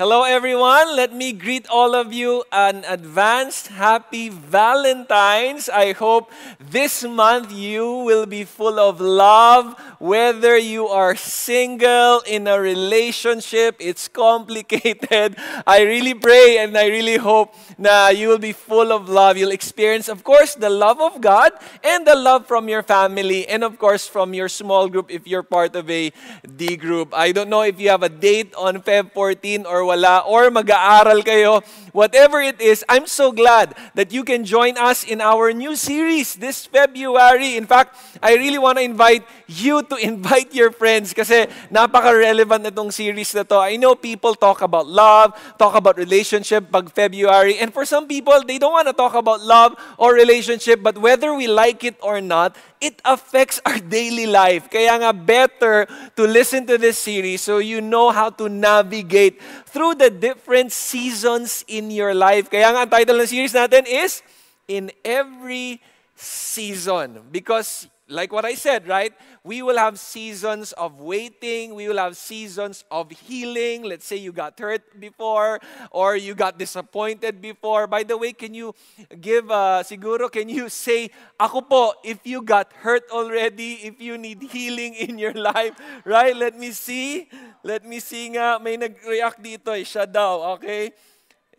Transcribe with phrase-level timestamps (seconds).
[0.03, 0.97] Hello, everyone.
[0.97, 5.69] Let me greet all of you an advanced happy Valentine's.
[5.69, 12.49] I hope this month you will be full of love, whether you are single, in
[12.49, 15.39] a relationship, it's complicated.
[15.69, 19.37] I really pray and I really hope that you will be full of love.
[19.37, 21.53] You'll experience, of course, the love of God
[21.85, 25.45] and the love from your family and, of course, from your small group if you're
[25.45, 26.11] part of a
[26.57, 27.15] D group.
[27.15, 31.21] I don't know if you have a date on Feb 14 or wala, or mag-aaral
[31.21, 31.61] kayo,
[31.93, 36.35] whatever it is, I'm so glad that you can join us in our new series
[36.35, 37.61] this February.
[37.61, 42.73] In fact, I really want to invite you to invite your friends kasi napaka-relevant na
[42.73, 43.61] itong series na to.
[43.61, 48.41] I know people talk about love, talk about relationship pag February, and for some people,
[48.49, 52.25] they don't want to talk about love or relationship, but whether we like it or
[52.25, 54.67] not, it affects our daily life.
[54.73, 59.39] Kaya nga better to listen to this series so you know how to navigate
[59.73, 62.53] through the different seasons in your life.
[62.53, 64.21] Kaya nga ang title ng series natin is
[64.69, 65.81] In Every
[66.13, 67.25] Season.
[67.33, 69.13] Because like what I said, right?
[69.43, 71.75] We will have seasons of waiting.
[71.75, 73.83] We will have seasons of healing.
[73.83, 75.59] Let's say you got hurt before
[75.91, 77.87] or you got disappointed before.
[77.87, 78.75] By the way, can you
[79.21, 84.19] give, uh, siguro, can you say, ako po, if you got hurt already, if you
[84.19, 85.75] need healing in your life,
[86.05, 86.37] right?
[86.37, 87.29] Let me see.
[87.65, 88.61] Let me see nga.
[88.61, 89.83] May nag-react dito eh.
[89.83, 90.93] Siya daw, okay?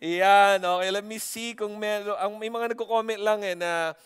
[0.03, 0.89] Yan, okay.
[0.91, 3.97] Let me see kung may, ang, may mga nagko-comment lang eh na,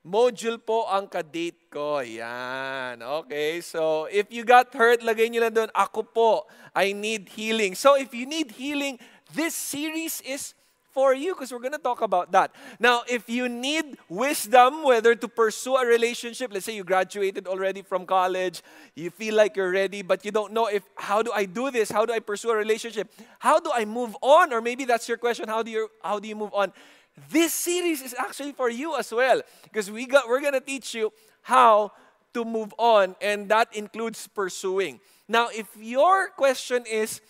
[0.00, 2.00] Module po ang kadate ko.
[2.00, 3.04] Yan.
[3.04, 3.60] Okay.
[3.60, 6.30] So, if you got hurt, lagay nyo lang doon, ako po,
[6.72, 7.76] I need healing.
[7.76, 8.96] So, if you need healing,
[9.36, 10.56] this series is
[10.90, 12.50] for you because we're going to talk about that.
[12.78, 17.82] Now, if you need wisdom, whether to pursue a relationship, let's say you graduated already
[17.82, 18.62] from college,
[18.96, 21.90] you feel like you're ready, but you don't know if how do I do this?
[21.90, 23.12] How do I pursue a relationship?
[23.38, 24.52] How do I move on?
[24.52, 25.48] Or maybe that's your question.
[25.48, 26.72] How do you how do you move on?
[27.28, 30.94] This series is actually for you as well because we got we're going to teach
[30.94, 31.92] you how
[32.32, 35.00] to move on and that includes pursuing.
[35.28, 37.20] Now, if your question is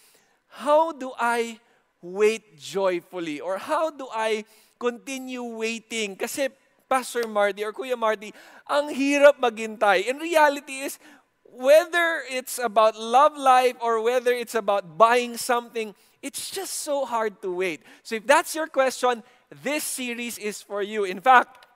[0.49, 1.59] how do I
[2.03, 4.45] wait joyfully or how do I
[4.79, 6.49] continue waiting kasi
[6.91, 8.35] Pastor Marty or Kuya Marty,
[8.67, 10.11] ang hirap maghintay.
[10.11, 10.99] In reality is
[11.47, 17.39] whether it's about love life or whether it's about buying something, it's just so hard
[17.47, 17.87] to wait.
[18.03, 21.05] So if that's your question, this series is for you.
[21.05, 21.67] In fact,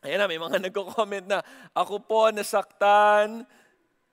[0.00, 1.38] ayan na, may mga nagko-comment na,
[1.76, 3.44] ako po nasaktan,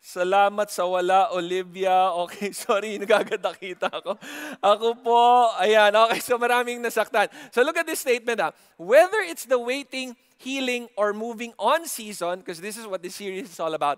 [0.05, 2.13] Salamat sa wala, Olivia.
[2.29, 4.21] Okay, sorry, nagagandakita ako.
[4.61, 7.25] Ako po, ayan, okay, so maraming nasaktan.
[7.49, 8.53] So look at this statement ah.
[8.77, 13.49] Whether it's the waiting, healing, or moving on season, because this is what this series
[13.49, 13.97] is all about,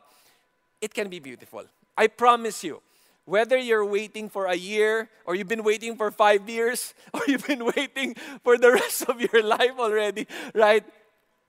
[0.79, 1.67] it can be beautiful.
[1.99, 2.79] I promise you.
[3.27, 7.45] Whether you're waiting for a year, or you've been waiting for five years, or you've
[7.45, 10.83] been waiting for the rest of your life already, right?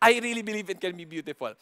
[0.02, 1.54] I really believe it can be beautiful.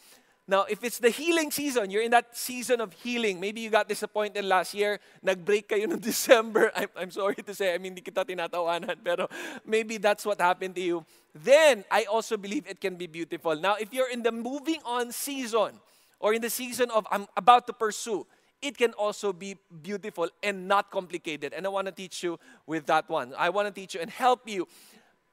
[0.47, 3.39] Now, if it's the healing season, you're in that season of healing.
[3.39, 6.71] Maybe you got disappointed last year, nag-break kayo noong December.
[6.73, 9.29] I'm, I'm sorry to say, I mean, hindi kita tinatawanan, pero
[9.67, 11.05] maybe that's what happened to you.
[11.35, 13.53] Then, I also believe it can be beautiful.
[13.53, 15.77] Now, if you're in the moving on season,
[16.19, 18.25] or in the season of I'm about to pursue,
[18.61, 21.53] it can also be beautiful and not complicated.
[21.53, 23.33] And I want to teach you with that one.
[23.37, 24.67] I want to teach you and help you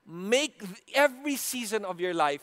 [0.06, 0.62] make
[0.94, 2.42] every season of your life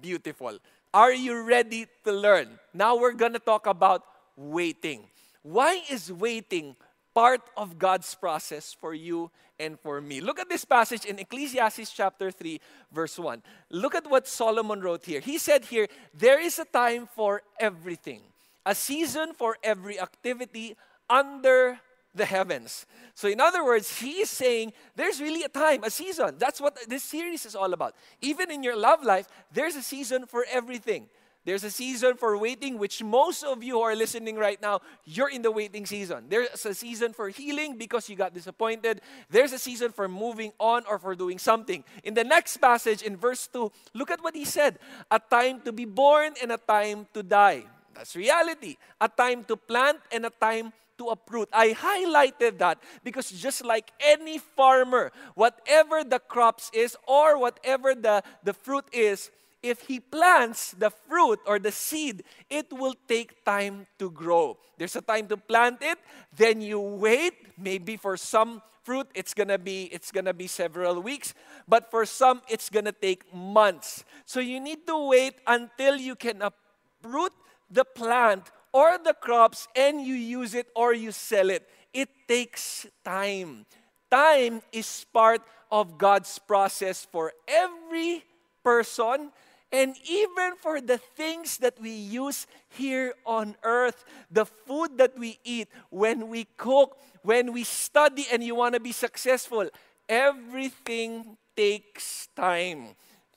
[0.00, 0.58] beautiful.
[0.92, 2.58] Are you ready to learn?
[2.72, 4.04] Now we're going to talk about
[4.36, 5.04] waiting.
[5.42, 6.76] Why is waiting
[7.14, 10.20] part of God's process for you and for me?
[10.20, 12.60] Look at this passage in Ecclesiastes chapter 3,
[12.92, 13.42] verse 1.
[13.70, 15.20] Look at what Solomon wrote here.
[15.20, 18.22] He said here, There is a time for everything,
[18.64, 20.76] a season for every activity
[21.08, 21.78] under
[22.14, 22.86] the heavens.
[23.14, 26.36] So, in other words, he is saying there's really a time, a season.
[26.38, 27.94] That's what this series is all about.
[28.20, 31.08] Even in your love life, there's a season for everything.
[31.44, 35.28] There's a season for waiting, which most of you who are listening right now, you're
[35.28, 36.24] in the waiting season.
[36.30, 39.02] There's a season for healing because you got disappointed.
[39.28, 41.84] There's a season for moving on or for doing something.
[42.02, 44.78] In the next passage, in verse 2, look at what he said
[45.10, 47.64] a time to be born and a time to die.
[47.94, 48.76] That's reality.
[49.00, 51.48] A time to plant and a time to uproot.
[51.52, 58.22] I highlighted that because just like any farmer, whatever the crops is or whatever the,
[58.42, 59.30] the fruit is,
[59.62, 64.58] if he plants the fruit or the seed, it will take time to grow.
[64.76, 65.98] There's a time to plant it,
[66.36, 71.32] then you wait, maybe for some fruit, it's gonna be it's gonna be several weeks.
[71.66, 74.04] But for some, it's gonna take months.
[74.26, 77.32] So you need to wait until you can uproot
[77.74, 81.68] the plant or the crops and you use it or you sell it.
[81.92, 83.66] It takes time.
[84.10, 88.24] Time is part of God's process for every
[88.62, 89.30] person
[89.74, 95.40] and even for the things that we use here on earth, the food that we
[95.42, 99.68] eat, when we cook, when we study and you want to be successful,
[100.08, 102.94] everything takes time.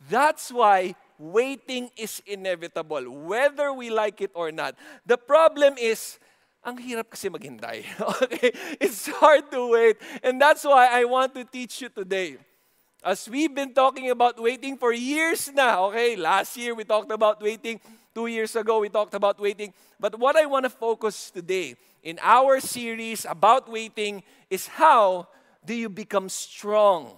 [0.09, 4.75] That's why waiting is inevitable, whether we like it or not.
[5.05, 6.19] The problem is,
[6.65, 7.85] ang hirap kasi maghintay.
[8.23, 8.51] Okay?
[8.79, 9.97] It's hard to wait.
[10.23, 12.37] And that's why I want to teach you today.
[13.03, 16.15] As we've been talking about waiting for years now, okay?
[16.15, 17.79] Last year we talked about waiting.
[18.13, 19.71] Two years ago we talked about waiting.
[19.99, 25.27] But what I want to focus today in our series about waiting is how
[25.63, 27.13] do you become strong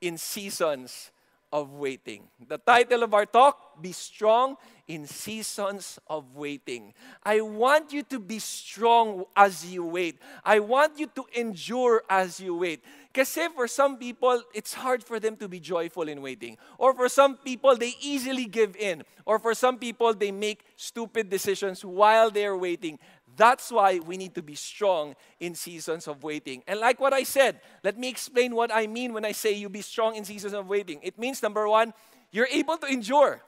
[0.00, 1.10] in seasons
[1.52, 2.28] of waiting.
[2.48, 4.56] The title of our talk, Be Strong
[4.88, 6.94] in Seasons of Waiting.
[7.22, 10.18] I want you to be strong as you wait.
[10.44, 12.82] I want you to endure as you wait.
[13.12, 16.58] Kasi for some people, it's hard for them to be joyful in waiting.
[16.78, 19.04] Or for some people, they easily give in.
[19.24, 22.98] Or for some people, they make stupid decisions while they're waiting.
[23.36, 26.62] That's why we need to be strong in seasons of waiting.
[26.66, 29.68] And like what I said, let me explain what I mean when I say you
[29.68, 31.00] be strong in seasons of waiting.
[31.02, 31.92] It means number one,
[32.32, 33.42] you're able to endure.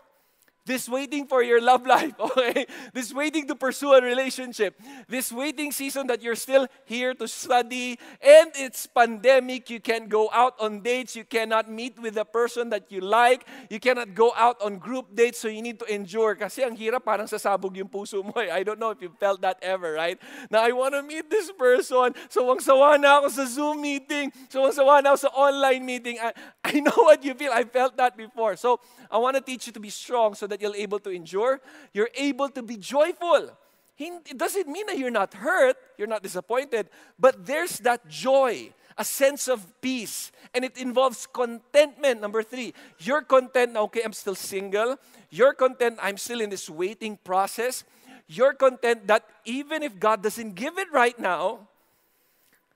[0.68, 2.68] This waiting for your love life, okay?
[2.92, 4.76] This waiting to pursue a relationship.
[5.08, 10.28] This waiting season that you're still here to study and it's pandemic, you can't go
[10.28, 14.36] out on dates, you cannot meet with the person that you like, you cannot go
[14.36, 16.36] out on group dates, so you need to endure.
[16.36, 18.36] Kasi ang hirap parang sasabog yung puso mo.
[18.36, 18.52] Eh.
[18.52, 20.20] I don't know if you felt that ever, right?
[20.52, 22.12] Now I want to meet this person.
[22.28, 24.28] So ang sawa na ako sa Zoom meeting.
[24.52, 26.20] So ang sawa na ako sa online meeting.
[26.20, 27.56] I, I know what you feel.
[27.56, 28.60] I felt that before.
[28.60, 31.10] So I want to teach you to be strong so that that you're able to
[31.10, 31.60] endure.
[31.92, 33.50] You're able to be joyful.
[33.98, 36.88] It doesn't mean that you're not hurt, you're not disappointed,
[37.18, 42.20] but there's that joy, a sense of peace, and it involves contentment.
[42.20, 44.96] Number three, you're content, okay, I'm still single.
[45.30, 47.82] You're content, I'm still in this waiting process.
[48.28, 51.66] You're content that even if God doesn't give it right now,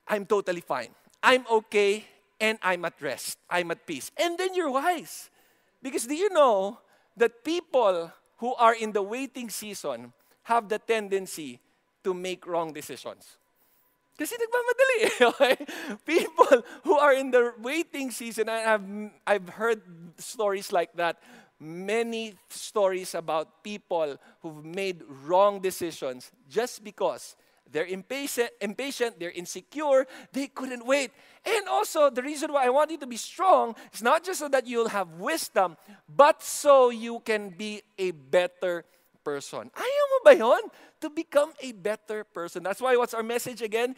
[0.05, 0.89] I'm totally fine.
[1.21, 2.03] I'm okay
[2.41, 3.37] and I'm at rest.
[3.49, 4.11] I'm at peace.
[4.17, 5.29] And then you're wise.
[5.81, 6.79] Because do you know
[7.17, 10.13] that people who are in the waiting season
[10.43, 11.59] have the tendency
[12.03, 13.37] to make wrong decisions.
[14.13, 14.99] Kasi nagmamadali
[15.33, 15.55] okay?
[16.05, 18.83] People who are in the waiting season, I have,
[19.25, 19.81] I've heard
[20.17, 21.17] stories like that.
[21.59, 27.35] Many stories about people who've made wrong decisions just because
[27.73, 31.11] they're impatient, impatient, they're insecure, they couldn't wait.
[31.43, 34.47] And also, the reason why I want you to be strong is not just so
[34.47, 35.75] that you'll have wisdom,
[36.07, 38.85] but so you can be a better
[39.25, 39.71] person.
[39.73, 40.61] Ayaw mo ba yon?
[41.01, 42.63] To become a better person.
[42.63, 43.95] That's why what's our message again?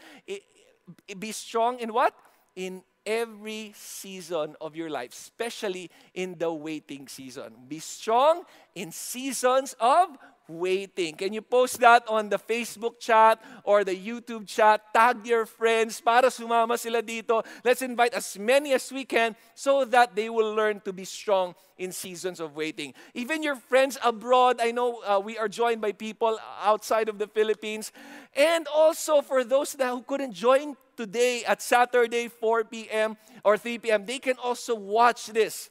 [1.20, 2.14] be strong in what?
[2.56, 7.54] In every season of your life, especially in the waiting season.
[7.68, 8.44] Be strong
[8.74, 10.18] in seasons of
[10.48, 11.16] waiting.
[11.16, 14.82] Can you post that on the Facebook chat or the YouTube chat?
[14.94, 17.44] Tag your friends para sumama sila dito.
[17.64, 21.56] Let's invite as many as we can so that they will learn to be strong
[21.78, 22.94] in seasons of waiting.
[23.14, 27.28] Even your friends abroad, I know uh, we are joined by people outside of the
[27.28, 27.92] Philippines.
[28.36, 33.18] And also for those that who couldn't join today at Saturday 4 p.m.
[33.44, 35.70] or 3 p.m., they can also watch this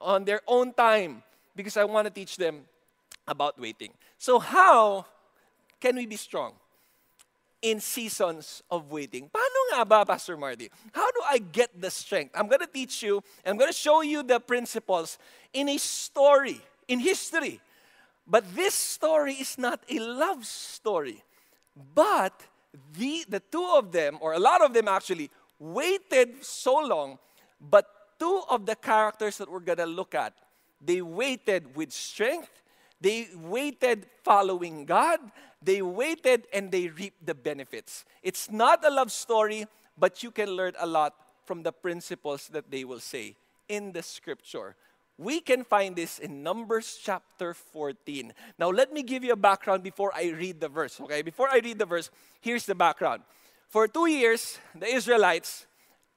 [0.00, 1.22] on their own time
[1.54, 2.64] because I want to teach them
[3.26, 3.90] about waiting.
[4.18, 5.06] So, how
[5.80, 6.52] can we be strong
[7.62, 9.28] in seasons of waiting?
[9.28, 10.70] Paano nga ba, Pastor Marty?
[10.92, 12.32] How do I get the strength?
[12.34, 15.18] I'm going to teach you, I'm going to show you the principles
[15.52, 17.60] in a story, in history.
[18.26, 21.22] But this story is not a love story.
[21.94, 22.32] But
[22.92, 27.18] the, the two of them, or a lot of them actually, waited so long,
[27.60, 27.86] but
[28.18, 30.34] two of the characters that we're going to look at,
[30.80, 32.62] they waited with strength
[33.00, 35.20] they waited following God.
[35.62, 38.04] They waited and they reaped the benefits.
[38.22, 39.66] It's not a love story,
[39.98, 41.14] but you can learn a lot
[41.44, 43.36] from the principles that they will say
[43.68, 44.76] in the scripture.
[45.18, 48.32] We can find this in Numbers chapter 14.
[48.58, 51.22] Now, let me give you a background before I read the verse, okay?
[51.22, 53.22] Before I read the verse, here's the background.
[53.68, 55.66] For two years, the Israelites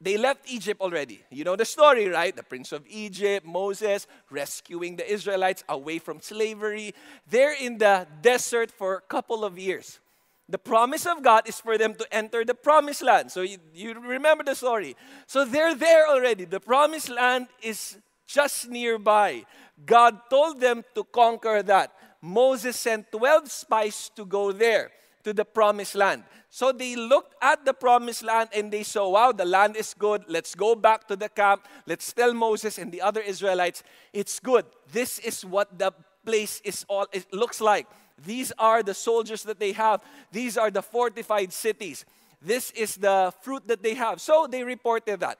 [0.01, 1.21] they left Egypt already.
[1.29, 2.33] You know the story, right?
[2.33, 6.95] The prince of Egypt, Moses, rescuing the Israelites away from slavery.
[7.29, 9.99] They're in the desert for a couple of years.
[10.47, 13.29] The promise of God is for them to enter the promised land.
[13.29, 14.95] So you, you remember the story.
[15.27, 16.45] So they're there already.
[16.45, 17.97] The promised land is
[18.29, 19.43] just nearby.
[19.85, 21.91] God told them to conquer that.
[22.21, 24.91] Moses sent 12 spies to go there,
[25.23, 26.23] to the promised land.
[26.51, 30.25] So they looked at the promised land and they saw, wow, the land is good.
[30.27, 31.65] Let's go back to the camp.
[31.87, 33.83] Let's tell Moses and the other Israelites,
[34.13, 34.65] it's good.
[34.91, 35.91] This is what the
[36.25, 37.87] place is all it looks like.
[38.25, 40.03] These are the soldiers that they have.
[40.31, 42.05] These are the fortified cities.
[42.41, 44.21] This is the fruit that they have.
[44.21, 45.39] So they reported that.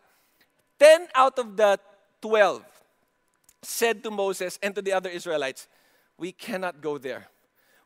[0.80, 1.78] 10 out of the
[2.22, 2.64] 12
[3.62, 5.68] said to Moses and to the other Israelites,
[6.18, 7.28] We cannot go there.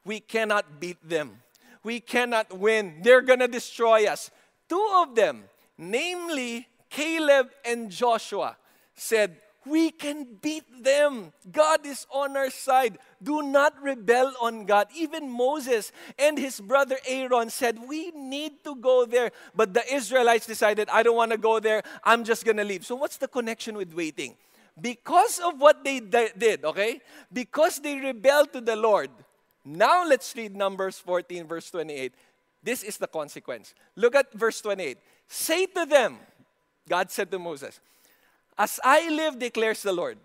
[0.05, 1.41] We cannot beat them.
[1.83, 3.01] We cannot win.
[3.01, 4.31] They're going to destroy us.
[4.69, 5.43] Two of them,
[5.77, 8.57] namely Caleb and Joshua,
[8.95, 11.31] said, we can beat them.
[11.49, 12.97] God is on our side.
[13.21, 14.87] Do not rebel on God.
[14.95, 19.31] Even Moses and his brother Aaron said, We need to go there.
[19.55, 21.81] But the Israelites decided, I don't want to go there.
[22.03, 22.85] I'm just going to leave.
[22.85, 24.35] So, what's the connection with waiting?
[24.79, 27.01] Because of what they did, okay?
[27.31, 29.09] Because they rebelled to the Lord.
[29.63, 32.13] Now, let's read Numbers 14, verse 28.
[32.63, 33.73] This is the consequence.
[33.95, 34.97] Look at verse 28.
[35.27, 36.17] Say to them,
[36.87, 37.79] God said to Moses,
[38.57, 40.17] as I live, declares the Lord,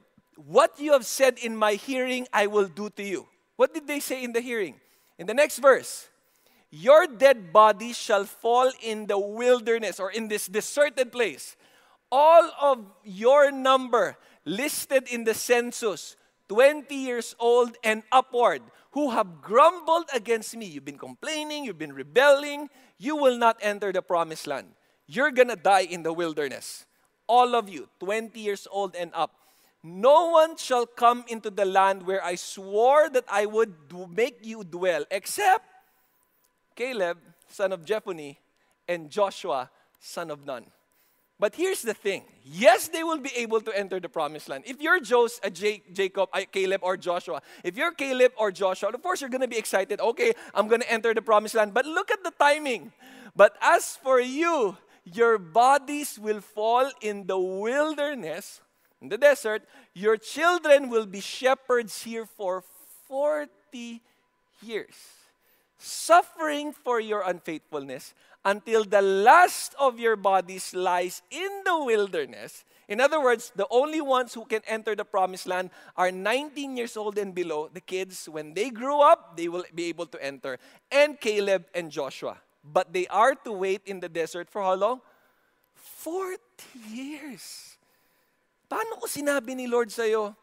[0.47, 3.27] what you have said in my hearing, I will do to you.
[3.57, 4.77] What did they say in the hearing?
[5.19, 6.09] In the next verse,
[6.71, 11.57] your dead body shall fall in the wilderness or in this deserted place.
[12.11, 14.17] All of your number
[14.49, 16.17] listed in the census,
[16.49, 18.63] 20 years old and upward,
[18.93, 20.67] who have grumbled against me.
[20.67, 24.69] You've been complaining, you've been rebelling, you will not enter the promised land.
[25.07, 26.87] You're gonna die in the wilderness
[27.29, 29.31] all of you, 20 years old and up,
[29.85, 33.75] no one shall come into the land where I swore that I would
[34.11, 35.65] make you dwell, except
[36.75, 38.37] Caleb, son of Jephunneh,
[38.89, 40.65] and Joshua, son of Nun.
[41.41, 42.25] But here's the thing.
[42.45, 44.65] Yes, they will be able to enter the promised land.
[44.67, 49.03] If you're Jos, uh, Jacob, uh, Caleb, or Joshua, if you're Caleb or Joshua, of
[49.03, 50.01] course you're going to be excited.
[50.01, 51.75] Okay, I'm going to enter the promised land.
[51.75, 52.93] But look at the timing.
[53.37, 58.61] But as for you, your bodies will fall in the wilderness,
[59.01, 59.63] in the desert.
[59.95, 62.65] Your children will be shepherds here for
[63.07, 64.03] 40
[64.61, 64.97] years,
[65.79, 68.13] suffering for your unfaithfulness
[68.45, 72.65] until the last of your bodies lies in the wilderness.
[72.89, 76.97] In other words, the only ones who can enter the promised land are 19 years
[76.97, 77.69] old and below.
[77.73, 80.59] The kids, when they grow up, they will be able to enter.
[80.91, 82.39] And Caleb and Joshua.
[82.65, 85.01] But they are to wait in the desert for how long?
[85.75, 86.41] 40
[86.89, 87.77] years.
[88.69, 90.37] Paano ko sinabi ni Lord sa'yo,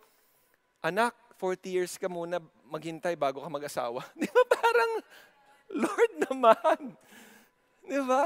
[0.81, 4.01] anak, 40 years ka muna maghintay bago ka mag-asawa?
[4.17, 4.91] Di ba parang,
[5.73, 6.81] Lord naman.
[7.85, 8.25] Di ba?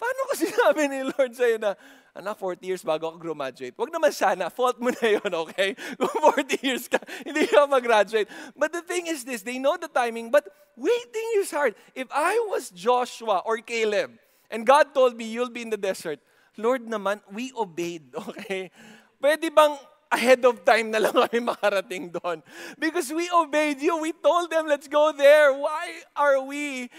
[0.00, 1.76] Paano ko sinabi ni Lord sa'yo na,
[2.16, 3.76] anak, 40 years bago ka graduate.
[3.76, 5.76] Huwag naman sana, fault mo na yun, okay?
[6.00, 8.26] Kung 40 years ka, hindi ka mag-graduate.
[8.56, 11.78] But the thing is this, they know the timing, but waiting is hard.
[11.94, 14.18] If I was Joshua or Caleb,
[14.50, 16.18] and God told me, you'll be in the desert,
[16.58, 18.74] Lord naman, we obeyed, okay?
[19.22, 19.76] Pwede bang
[20.10, 22.42] ahead of time na lang kami makarating doon?
[22.78, 23.96] Because we obeyed you.
[24.02, 25.54] We told them, let's go there.
[25.54, 26.90] Why are we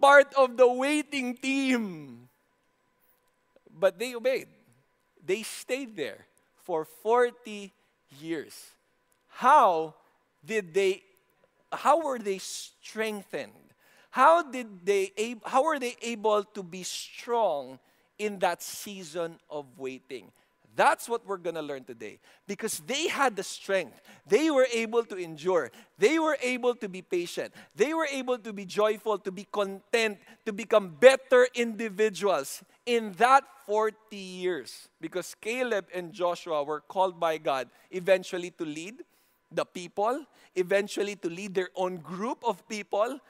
[0.00, 2.26] part of the waiting team?
[3.68, 4.48] But they obeyed.
[5.24, 6.26] They stayed there
[6.64, 7.72] for 40
[8.20, 8.54] years.
[9.28, 9.94] How
[10.44, 11.02] did they,
[11.72, 13.52] how were they strengthened?
[14.10, 15.10] How did they,
[15.44, 17.80] how were they able to be strong
[18.18, 20.30] in that season of waiting?
[20.76, 22.18] That's what we're going to learn today.
[22.46, 24.00] Because they had the strength.
[24.26, 25.70] They were able to endure.
[25.98, 27.54] They were able to be patient.
[27.76, 33.44] They were able to be joyful, to be content, to become better individuals in that
[33.66, 34.88] 40 years.
[35.00, 39.02] Because Caleb and Joshua were called by God eventually to lead
[39.52, 40.24] the people,
[40.56, 43.20] eventually to lead their own group of people,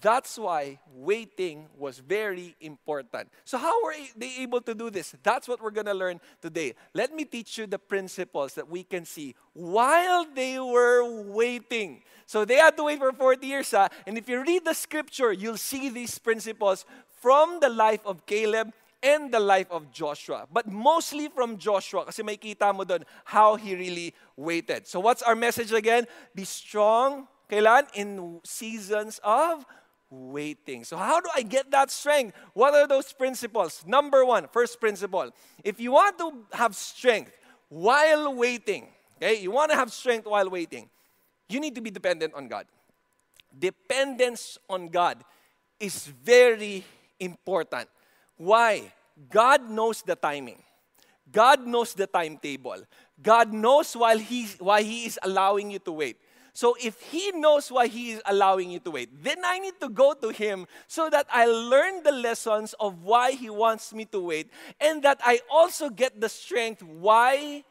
[0.00, 3.30] that's why waiting was very important.
[3.44, 5.14] So, how were they able to do this?
[5.22, 6.74] That's what we're going to learn today.
[6.92, 12.02] Let me teach you the principles that we can see while they were waiting.
[12.26, 13.70] So, they had to wait for 40 years.
[13.70, 13.88] Huh?
[14.06, 16.84] And if you read the scripture, you'll see these principles
[17.20, 20.46] from the life of Caleb and the life of Joshua.
[20.52, 22.84] But mostly from Joshua kasi may kita mo
[23.24, 24.86] how he really waited.
[24.86, 26.06] So, what's our message again?
[26.34, 27.86] Be strong, Kailan?
[27.94, 29.64] In seasons of
[30.10, 30.84] waiting.
[30.84, 32.36] So, how do I get that strength?
[32.54, 33.82] What are those principles?
[33.86, 35.30] Number one, first principle.
[35.64, 37.32] If you want to have strength
[37.68, 40.88] while waiting, okay, you want to have strength while waiting,
[41.48, 42.66] you need to be dependent on God.
[43.56, 45.24] Dependence on God
[45.80, 46.84] is very
[47.18, 47.88] important.
[48.36, 48.92] Why?
[49.30, 50.62] God knows the timing.
[51.30, 52.82] God knows the timetable.
[53.20, 56.18] God knows while he's, why He is allowing you to wait.
[56.56, 59.90] So if He knows why He is allowing you to wait, then I need to
[59.90, 64.20] go to Him so that I learn the lessons of why He wants me to
[64.20, 67.62] wait and that I also get the strength why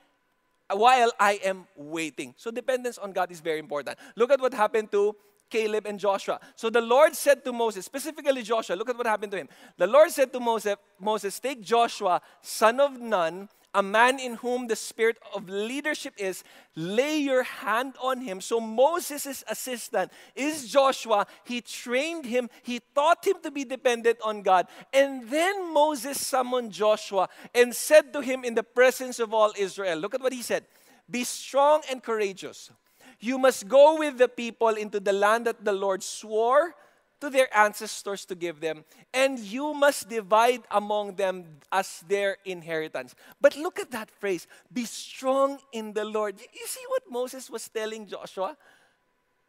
[0.69, 2.35] while I am waiting.
[2.37, 3.97] So dependence on God is very important.
[4.15, 5.15] Look at what happened to
[5.49, 6.39] Caleb and Joshua.
[6.55, 9.49] So the Lord said to Moses, specifically Joshua, look at what happened to him.
[9.77, 14.67] The Lord said to Moses, Moses, take Joshua, son of Nun, a man in whom
[14.67, 16.44] the spirit of leadership is,
[16.75, 18.39] lay your hand on him.
[18.39, 21.27] So Moses' assistant is Joshua.
[21.44, 24.67] He trained him, he taught him to be dependent on God.
[24.94, 30.00] And then Moses summoned Joshua and said to him in the presence of all Israel,
[30.00, 30.65] look at what he said
[31.12, 32.72] Be strong and courageous.
[33.20, 36.75] You must go with the people into the land that the Lord swore
[37.22, 43.15] to their ancestors to give them, and you must divide among them as their inheritance.
[43.39, 46.36] But look at that phrase be strong in the Lord.
[46.39, 48.57] You see what Moses was telling Joshua?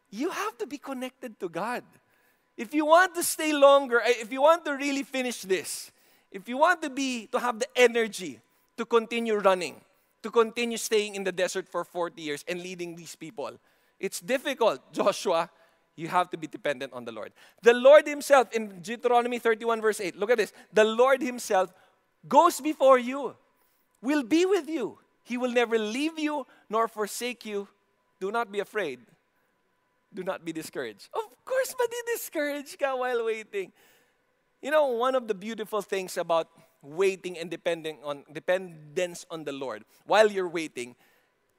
[0.09, 1.83] You have to be connected to God.
[2.55, 5.91] If you want to stay longer, eh, if you want to really finish this,
[6.31, 8.39] if you want to be to have the energy
[8.77, 9.81] to continue running,
[10.23, 13.51] to continue staying in the desert for 40 years and leading these people,
[13.99, 15.49] it's difficult, Joshua
[15.97, 17.33] you have to be dependent on the Lord.
[17.63, 20.53] The Lord Himself, in Deuteronomy 31, verse 8, look at this.
[20.71, 21.73] The Lord Himself
[22.29, 23.35] goes before you,
[24.01, 24.99] will be with you.
[25.23, 27.67] He will never leave you nor forsake you.
[28.21, 28.99] Do not be afraid.
[30.13, 31.09] Do not be discouraged.
[31.13, 33.73] Of course, but be discouraged ka while waiting.
[34.61, 36.47] You know, one of the beautiful things about
[36.81, 40.95] waiting and depending on dependence on the Lord while you're waiting,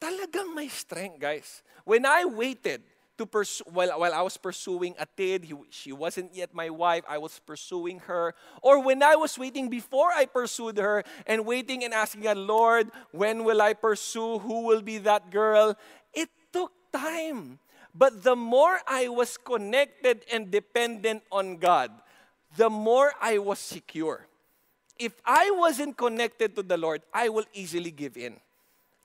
[0.01, 1.63] talagang may strength, guys.
[1.85, 2.83] When I waited,
[3.19, 7.19] to pursue, while, while I was pursuing a he, she wasn't yet my wife, I
[7.19, 8.35] was pursuing her.
[8.63, 12.91] Or when I was waiting before I pursued her and waiting and asking God, Lord,
[13.11, 14.39] when will I pursue?
[14.39, 15.77] Who will be that girl?
[16.15, 17.59] It took time.
[17.95, 21.91] But the more I was connected and dependent on God,
[22.57, 24.27] the more I was secure.
[24.99, 28.39] If I wasn't connected to the Lord, I will easily give in.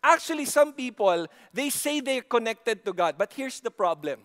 [0.04, 4.20] Actually, some people, they say they're connected to God, but here's the problem.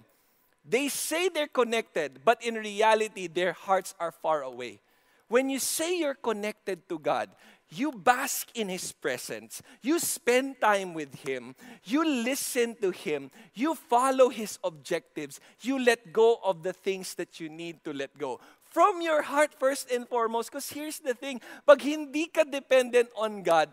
[0.69, 4.81] They say they're connected, but in reality, their hearts are far away.
[5.29, 7.31] When you say you're connected to God,
[7.71, 9.63] you bask in His presence.
[9.83, 11.55] You spend time with Him.
[11.85, 13.31] You listen to Him.
[13.55, 15.39] You follow His objectives.
[15.61, 18.41] You let go of the things that you need to let go.
[18.65, 20.51] From your heart first and foremost.
[20.51, 23.69] Because here's the thing, pag hindi ka dependent on God,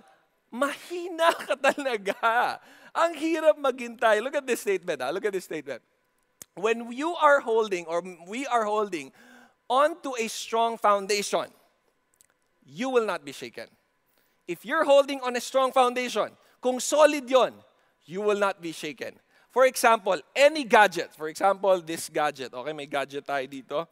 [0.56, 2.60] mahina ka talaga.
[2.96, 4.24] Ang hirap maghintay.
[4.24, 5.04] Look at this statement.
[5.04, 5.12] Ha?
[5.12, 5.84] Look at this statement.
[6.56, 8.00] When you are holding or
[8.32, 9.12] we are holding
[9.68, 11.52] onto a strong foundation,
[12.64, 13.68] you will not be shaken.
[14.48, 16.32] If you're holding on a strong foundation,
[16.64, 17.54] kung solid yon,
[18.06, 19.20] you will not be shaken.
[19.52, 21.12] For example, any gadget.
[21.16, 22.54] For example, this gadget.
[22.54, 23.88] Okay, may gadget tayo dito.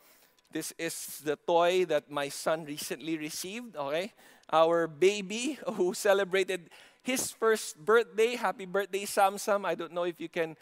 [0.51, 3.75] This is the toy that my son recently received.
[3.75, 4.13] Okay?
[4.51, 6.69] Our baby who celebrated
[7.03, 8.35] his first birthday.
[8.35, 9.65] Happy birthday, Samsam.
[9.65, 10.55] I don't know if you can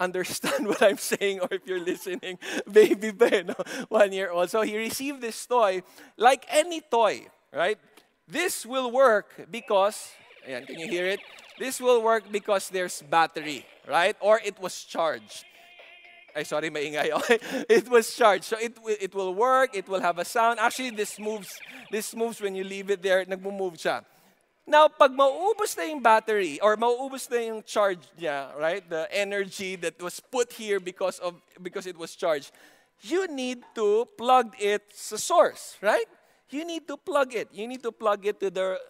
[0.00, 2.38] understand what I'm saying or if you're listening.
[2.70, 3.54] Baby pa, eh, no?
[3.88, 4.50] one year old.
[4.50, 5.82] So he received this toy
[6.16, 7.78] like any toy, right?
[8.26, 10.10] This will work because,
[10.48, 11.20] ayan, can you hear it?
[11.58, 14.16] This will work because there's battery, right?
[14.20, 15.44] Or it was charged.
[16.34, 17.10] Ay, sorry, maingay.
[17.18, 17.38] Okay.
[17.38, 18.44] Oh, it was charged.
[18.44, 20.58] So it, it will work, it will have a sound.
[20.58, 21.58] Actually, this moves,
[21.90, 24.04] this moves when you leave it there, nagmo-move siya.
[24.66, 28.80] Now, pag mauubos na yung battery or mauubos na yung charge niya, right?
[28.80, 32.50] The energy that was put here because of because it was charged.
[33.04, 36.08] You need to plug it sa source, right?
[36.48, 37.52] You need to plug it.
[37.52, 38.80] You need to plug it to the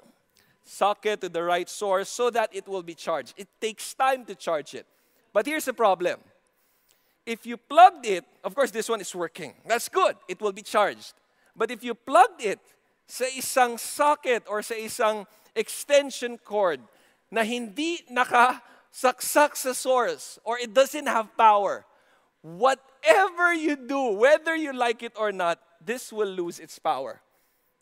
[0.62, 3.34] socket to the right source so that it will be charged.
[3.36, 4.86] It takes time to charge it.
[5.32, 6.22] But here's the problem
[7.26, 9.54] if you plugged it, of course, this one is working.
[9.66, 10.16] That's good.
[10.28, 11.14] It will be charged.
[11.56, 12.60] But if you plugged it
[13.06, 16.80] sa isang socket or sa isang extension cord
[17.30, 21.86] na hindi nakasaksak sa source or it doesn't have power,
[22.42, 27.20] whatever you do, whether you like it or not, this will lose its power.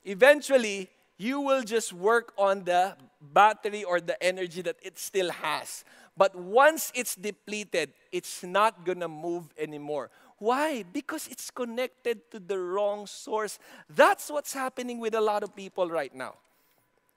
[0.05, 5.85] Eventually, you will just work on the battery or the energy that it still has.
[6.17, 10.11] But once it's depleted, it's not gonna move anymore.
[10.39, 10.83] Why?
[10.83, 13.59] Because it's connected to the wrong source.
[13.89, 16.35] That's what's happening with a lot of people right now.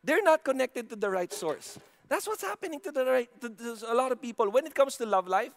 [0.04, 1.80] They're not connected to the right source.
[2.08, 4.50] That's what's happening to, the right, to, to a lot of people.
[4.52, 5.52] When it comes to love life,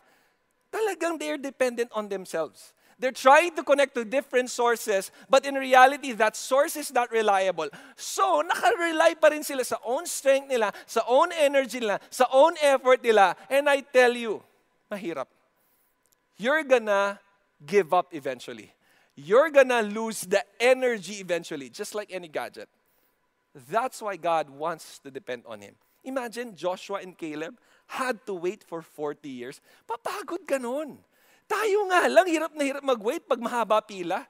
[0.72, 2.72] talagang they're dependent on themselves.
[2.98, 7.68] They're trying to connect to different sources, but in reality, that source is not reliable.
[7.94, 12.58] So, nakarely pa rin sila sa own strength nila, sa own energy nila, sa own
[12.60, 13.36] effort nila.
[13.48, 14.42] And I tell you,
[14.90, 15.30] mahirap.
[16.38, 17.20] You're gonna
[17.64, 18.74] give up eventually.
[19.14, 22.68] You're gonna lose the energy eventually, just like any gadget.
[23.70, 25.74] That's why God wants to depend on Him.
[26.02, 29.60] Imagine Joshua and Caleb had to wait for 40 years.
[29.86, 30.98] Papagod ka nun.
[31.48, 34.28] Tayo nga lang, hirap na hirap mag-wait pag mahaba pila.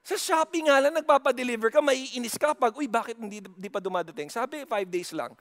[0.00, 4.32] Sa Shopee nga lang, nagpapadeliver ka, maiinis ka pag, uy, bakit hindi, hindi pa dumadating?
[4.32, 5.36] Sabi, five days lang.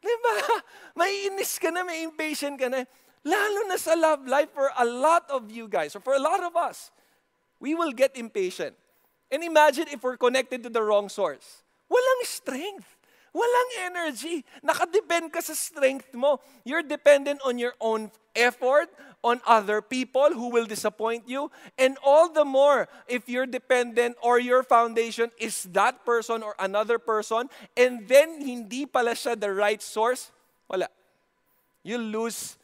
[0.00, 0.36] Di ba?
[1.00, 2.84] Maiinis ka na, may impatient ka na.
[3.24, 6.44] Lalo na sa love life for a lot of you guys, or for a lot
[6.44, 6.92] of us,
[7.60, 8.76] we will get impatient.
[9.32, 11.64] And imagine if we're connected to the wrong source.
[11.88, 12.88] Walang strength.
[13.30, 14.42] Walang energy.
[14.64, 16.40] Nakadepend ka sa strength mo.
[16.64, 18.90] You're dependent on your own effort,
[19.22, 21.50] on other people who will disappoint you.
[21.78, 26.98] And all the more if you're dependent or your foundation is that person or another
[26.98, 30.30] person, and then hindi pala siya the right source,
[30.68, 30.88] wala.
[31.82, 32.56] You lose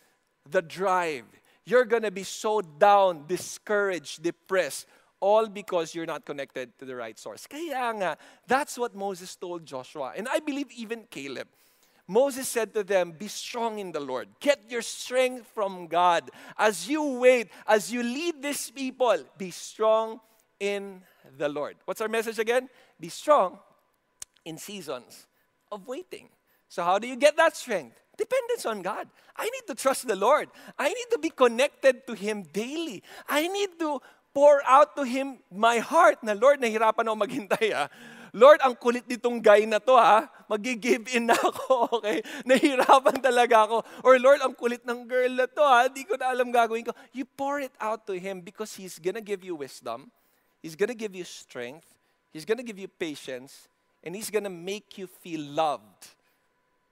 [0.48, 1.24] the drive.
[1.64, 4.86] You're gonna be so down, discouraged, depressed
[5.20, 7.46] all because you're not connected to the right source.
[7.46, 8.16] Kaya nga,
[8.46, 10.12] that's what Moses told Joshua.
[10.16, 11.48] And I believe even Caleb.
[12.08, 14.28] Moses said to them, Be strong in the Lord.
[14.38, 16.30] Get your strength from God.
[16.56, 20.20] As you wait, as you lead these people, be strong
[20.60, 21.02] in
[21.36, 21.76] the Lord.
[21.84, 22.68] What's our message again?
[23.00, 23.58] Be strong
[24.44, 25.26] in seasons
[25.72, 26.28] of waiting.
[26.68, 27.98] So, how do you get that strength?
[28.16, 29.08] Dependence on God.
[29.36, 30.48] I need to trust the Lord.
[30.78, 33.02] I need to be connected to Him daily.
[33.28, 34.00] I need to
[34.32, 37.88] pour out to Him my heart na, Lord, nahirapan ako maghintay ha.
[38.36, 40.28] Lord, ang kulit nitong guy na to ha.
[40.44, 42.20] Mag-give in na ako, okay?
[42.44, 43.80] Nahirapan talaga ako.
[44.04, 45.88] Or Lord, ang kulit ng girl na to ha.
[45.88, 46.92] Hindi ko na alam gagawin ko.
[47.16, 50.12] You pour it out to Him because He's gonna give you wisdom.
[50.60, 51.88] He's gonna give you strength.
[52.36, 53.72] He's gonna give you patience.
[54.04, 56.12] And He's gonna make you feel loved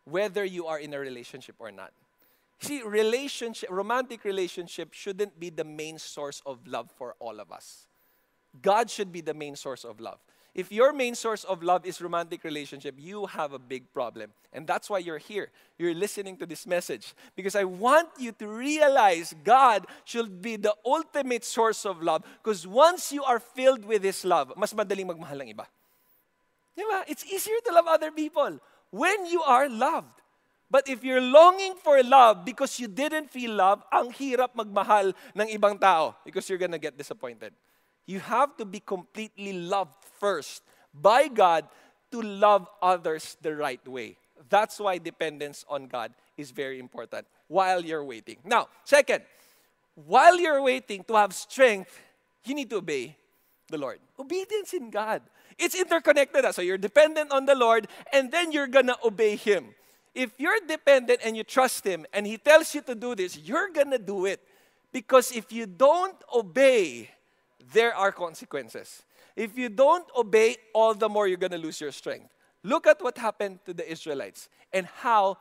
[0.09, 1.93] whether you are in a relationship or not.
[2.65, 7.85] See, relationship, romantic relationship shouldn't be the main source of love for all of us.
[8.63, 10.25] God should be the main source of love.
[10.55, 14.31] If your main source of love is romantic relationship, you have a big problem.
[14.53, 15.51] And that's why you're here.
[15.79, 17.13] You're listening to this message.
[17.35, 22.23] Because I want you to realize God should be the ultimate source of love.
[22.39, 25.67] Because once you are filled with His love, mas madaling magmahal ng iba.
[26.79, 27.03] Diba?
[27.09, 28.59] It's easier to love other people
[28.95, 30.23] when you are loved.
[30.71, 35.49] But if you're longing for love because you didn't feel love, ang hirap magmahal ng
[35.51, 37.55] ibang tao because you're gonna get disappointed.
[38.07, 40.63] You have to be completely loved first
[40.93, 41.67] by God
[42.13, 44.17] to love others the right way.
[44.49, 48.37] That's why dependence on God is very important while you're waiting.
[48.45, 49.23] Now, second,
[49.95, 51.99] while you're waiting to have strength,
[52.45, 53.17] you need to obey
[53.69, 53.99] the Lord.
[54.19, 55.23] Obedience in God.
[55.59, 56.45] It's interconnected.
[56.55, 59.75] So you're dependent on the Lord, and then you're gonna obey Him
[60.15, 63.71] if you're dependent and you trust Him and He tells you to do this, you're
[63.71, 64.41] gonna do it.
[64.93, 67.11] Because if you don't obey,
[67.73, 69.03] there are consequences.
[69.37, 72.31] If you don't obey, all the more you're gonna lose your strength.
[72.63, 75.39] Look at what happened to the Israelites and how,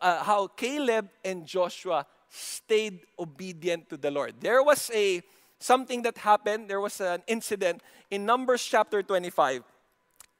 [0.00, 4.34] uh, how Caleb and Joshua stayed obedient to the Lord.
[4.40, 5.22] There was a
[5.58, 6.68] something that happened.
[6.68, 9.62] There was an incident in Numbers chapter 25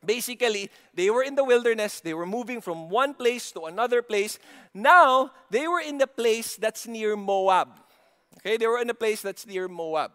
[0.05, 4.38] Basically, they were in the wilderness, they were moving from one place to another place.
[4.74, 7.68] Now, they were in the place that's near Moab.
[8.38, 10.11] Okay, they were in a place that's near Moab.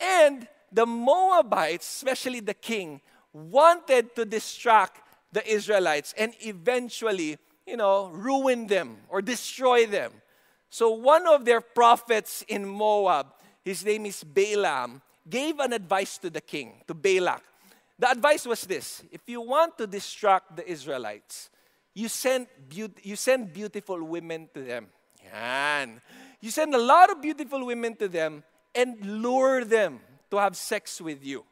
[0.00, 3.00] And the Moabites, especially the king,
[3.32, 10.12] wanted to distract the Israelites and eventually, you know, ruin them or destroy them.
[10.70, 13.26] So one of their prophets in Moab,
[13.64, 17.42] his name is Balaam, gave an advice to the king, to Balak.
[17.98, 21.50] The advice was this if you want to distract the Israelites,
[21.94, 24.86] you send, be- you send beautiful women to them.
[25.24, 26.00] Yan.
[26.40, 28.44] You send a lot of beautiful women to them
[28.78, 29.98] and lure them
[30.30, 31.44] to have sex with you.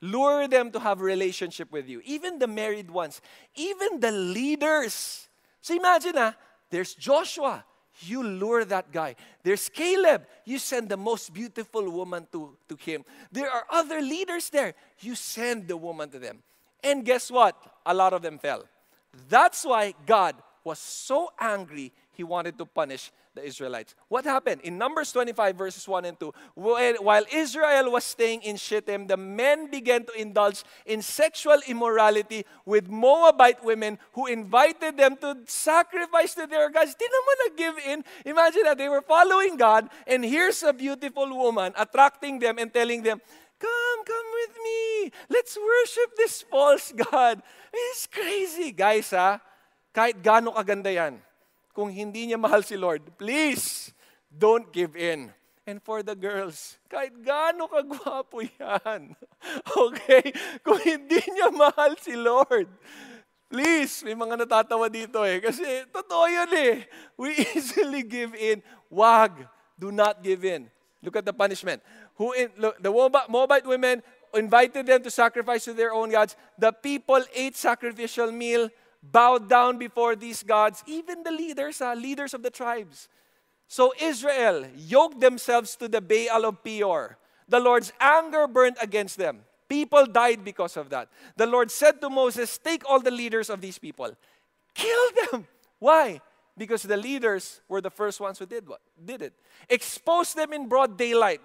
[0.00, 2.00] Lure them to have relationship with you.
[2.06, 3.20] Even the married ones,
[3.54, 5.28] even the leaders.
[5.60, 6.34] So imagine ah,
[6.70, 7.64] there's Joshua,
[8.00, 9.14] you lure that guy.
[9.42, 10.24] There's Caleb.
[10.46, 13.04] You send the most beautiful woman to, to him.
[13.30, 14.72] There are other leaders there.
[15.00, 16.42] You send the woman to them.
[16.82, 17.56] And guess what?
[17.84, 18.64] A lot of them fell.
[19.28, 21.92] That's why God was so angry.
[22.12, 23.94] he wanted to punish the Israelites.
[24.08, 24.62] What happened?
[24.62, 29.70] In Numbers 25, verses 1 and 2, while Israel was staying in Shittim, the men
[29.70, 36.46] began to indulge in sexual immorality with Moabite women who invited them to sacrifice to
[36.46, 36.94] their gods.
[36.94, 37.98] Di naman nag-give in.
[38.24, 43.02] Imagine that they were following God, and here's a beautiful woman attracting them and telling
[43.02, 43.20] them,
[43.58, 45.10] Come, come with me.
[45.30, 47.40] Let's worship this false God.
[47.72, 49.40] It's crazy, guys, ha?
[49.94, 51.22] Kahit gaano kaganda yan
[51.74, 53.90] kung hindi niya mahal si Lord, please,
[54.30, 55.34] don't give in.
[55.66, 59.18] And for the girls, kahit gaano kagwapo yan,
[59.88, 60.30] okay?
[60.62, 62.70] Kung hindi niya mahal si Lord,
[63.50, 65.40] please, may mga natatawa dito eh.
[65.42, 66.74] Kasi totoo yan eh.
[67.18, 68.60] We easily give in.
[68.92, 70.68] Wag, do not give in.
[71.00, 71.80] Look at the punishment.
[72.20, 72.92] Who in, look, the
[73.26, 74.04] Moabite women
[74.36, 76.36] invited them to sacrifice to their own gods.
[76.60, 78.68] The people ate sacrificial meal
[79.12, 83.08] bowed down before these gods, even the leaders, uh, leaders of the tribes.
[83.68, 87.18] So Israel yoked themselves to the Baal of Peor.
[87.48, 89.40] The Lord's anger burned against them.
[89.68, 91.08] People died because of that.
[91.36, 94.14] The Lord said to Moses, Take all the leaders of these people,
[94.74, 95.46] kill them.
[95.78, 96.20] Why?
[96.56, 98.80] Because the leaders were the first ones who did what?
[99.02, 99.32] Did it.
[99.68, 101.40] Expose them in broad daylight.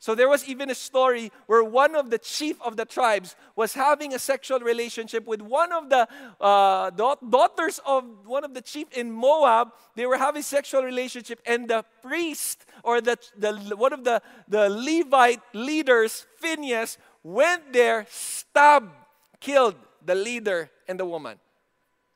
[0.00, 3.74] So there was even a story where one of the chief of the tribes was
[3.74, 6.08] having a sexual relationship with one of the
[6.40, 9.74] uh, daughters of one of the chief in Moab.
[9.96, 14.70] They were having sexual relationship, and the priest or the, the one of the, the
[14.70, 18.90] Levite leaders, Phineas, went there, stabbed,
[19.38, 21.38] killed the leader and the woman.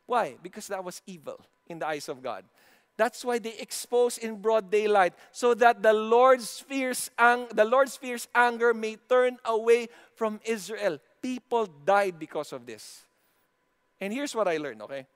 [0.07, 0.37] Why?
[0.42, 2.44] Because that was evil in the eyes of God.
[2.96, 7.96] That's why they expose in broad daylight, so that the Lord's fierce, ang- the Lord's
[7.96, 10.98] fierce anger may turn away from Israel.
[11.20, 13.02] People died because of this.
[14.00, 15.07] And here's what I learned, okay?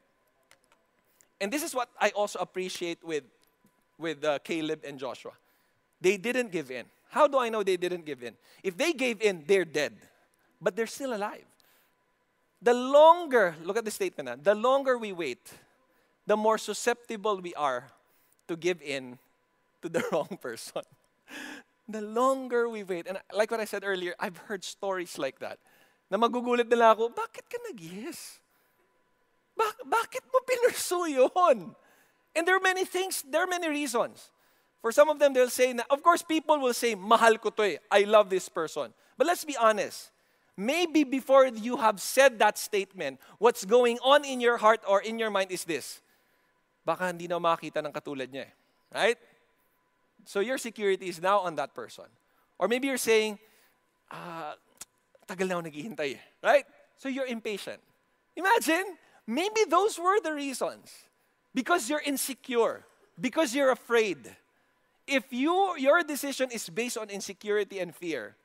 [1.41, 3.25] And this is what I also appreciate with,
[3.97, 5.33] with uh, Caleb and Joshua.
[6.01, 6.87] They didn't give in.
[7.11, 8.35] How do I know they didn't give in?
[8.63, 9.95] If they gave in, they're dead,
[10.61, 11.45] but they're still alive.
[12.61, 15.53] The longer, look at the statement, the longer we wait,
[16.29, 17.89] the more susceptible we are
[18.47, 19.19] to give in
[19.81, 20.85] to the wrong person.
[21.89, 25.59] the longer we wait, and like what I said earlier, I've heard stories like that.
[26.11, 28.45] Na magugulat nila ako, bakit ka nag-yes?
[29.57, 31.73] Bak- bakit mo pinursu yun?
[32.37, 34.29] And there are many things, there are many reasons.
[34.85, 37.63] For some of them, they'll say, na, of course, people will say, mahal ko to
[37.65, 37.77] eh.
[37.91, 38.93] I love this person.
[39.17, 40.13] But let's be honest.
[40.57, 45.19] Maybe before you have said that statement, what's going on in your heart or in
[45.19, 46.01] your mind is this
[46.89, 48.53] baka hindi na makita ng katulad niya eh.
[48.89, 49.21] Right?
[50.25, 52.09] So your security is now on that person.
[52.57, 53.37] Or maybe you're saying,
[54.09, 54.57] ah,
[55.29, 56.23] tagal na ako naghihintay eh.
[56.41, 56.65] Right?
[56.97, 57.85] So you're impatient.
[58.33, 58.97] Imagine,
[59.29, 60.89] maybe those were the reasons.
[61.53, 62.89] Because you're insecure.
[63.21, 64.25] Because you're afraid.
[65.05, 68.37] If you, your decision is based on insecurity and fear,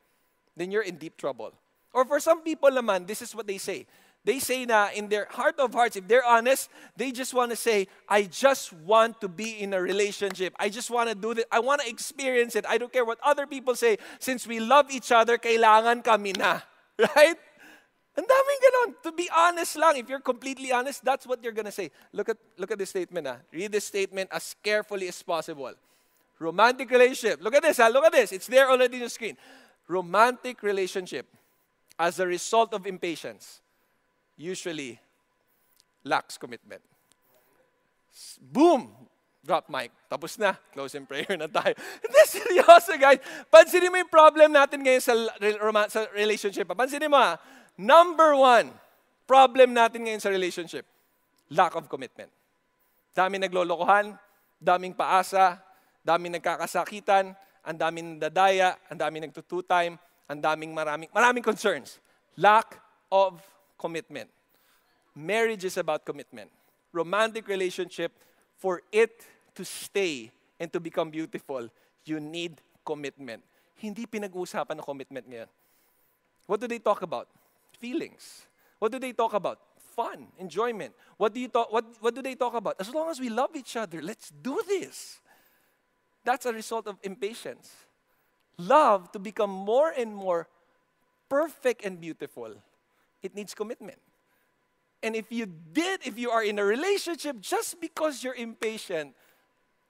[0.56, 1.56] then you're in deep trouble.
[1.94, 3.88] Or for some people naman, this is what they say.
[4.24, 7.58] They say na in their heart of hearts, if they're honest, they just want to
[7.58, 10.56] say, I just want to be in a relationship.
[10.58, 11.44] I just want to do this.
[11.52, 12.66] I want to experience it.
[12.68, 13.98] I don't care what other people say.
[14.20, 16.62] Since we love each other, kailangan kami na.
[16.94, 17.36] Right?
[18.14, 18.90] Ang daming ganon.
[19.02, 21.90] To be honest lang, if you're completely honest, that's what you're gonna say.
[22.14, 23.26] Look at, look at this statement.
[23.26, 23.42] Ah.
[23.52, 25.74] Read this statement as carefully as possible.
[26.38, 27.42] Romantic relationship.
[27.42, 27.82] Look at this.
[27.82, 27.90] Ah.
[27.90, 28.32] Look at this.
[28.32, 29.36] It's there already on the screen.
[29.90, 31.26] Romantic relationship
[31.98, 33.63] as a result of impatience
[34.38, 35.00] usually
[36.04, 36.82] lacks commitment.
[38.42, 38.92] Boom!
[39.44, 39.92] Drop mic.
[40.08, 40.56] Tapos na.
[40.72, 41.76] Close in prayer na tayo.
[42.04, 43.20] Hindi, seryoso guys.
[43.52, 45.14] Pansinin mo yung problem natin ngayon sa,
[45.92, 46.64] sa relationship.
[46.72, 47.36] Pansinin mo ha.
[47.76, 48.72] Number one,
[49.28, 50.88] problem natin ngayon sa relationship.
[51.52, 52.32] Lack of commitment.
[53.12, 54.16] Daming naglolokohan,
[54.64, 55.60] daming paasa,
[56.08, 57.36] daming nagkakasakitan,
[57.68, 60.00] ang daming dadaya, ang daming nagtutu-time,
[60.32, 62.00] ang daming maraming, maraming concerns.
[62.40, 62.80] Lack
[63.12, 63.44] of
[63.84, 64.32] commitment.
[65.12, 66.48] Marriage is about commitment.
[66.96, 68.16] Romantic relationship,
[68.56, 71.68] for it to stay and to become beautiful,
[72.08, 73.44] you need commitment.
[73.76, 75.52] Hindi pinag-uusapan ng commitment ngayon.
[76.48, 77.28] What do they talk about?
[77.76, 78.48] Feelings.
[78.80, 79.60] What do they talk about?
[79.92, 80.96] Fun, enjoyment.
[81.20, 82.80] What do you talk what, what do they talk about?
[82.80, 85.20] As long as we love each other, let's do this.
[86.24, 87.70] That's a result of impatience.
[88.58, 90.48] Love to become more and more
[91.28, 92.56] perfect and beautiful
[93.24, 93.98] it needs commitment.
[95.02, 99.16] And if you did, if you are in a relationship just because you're impatient,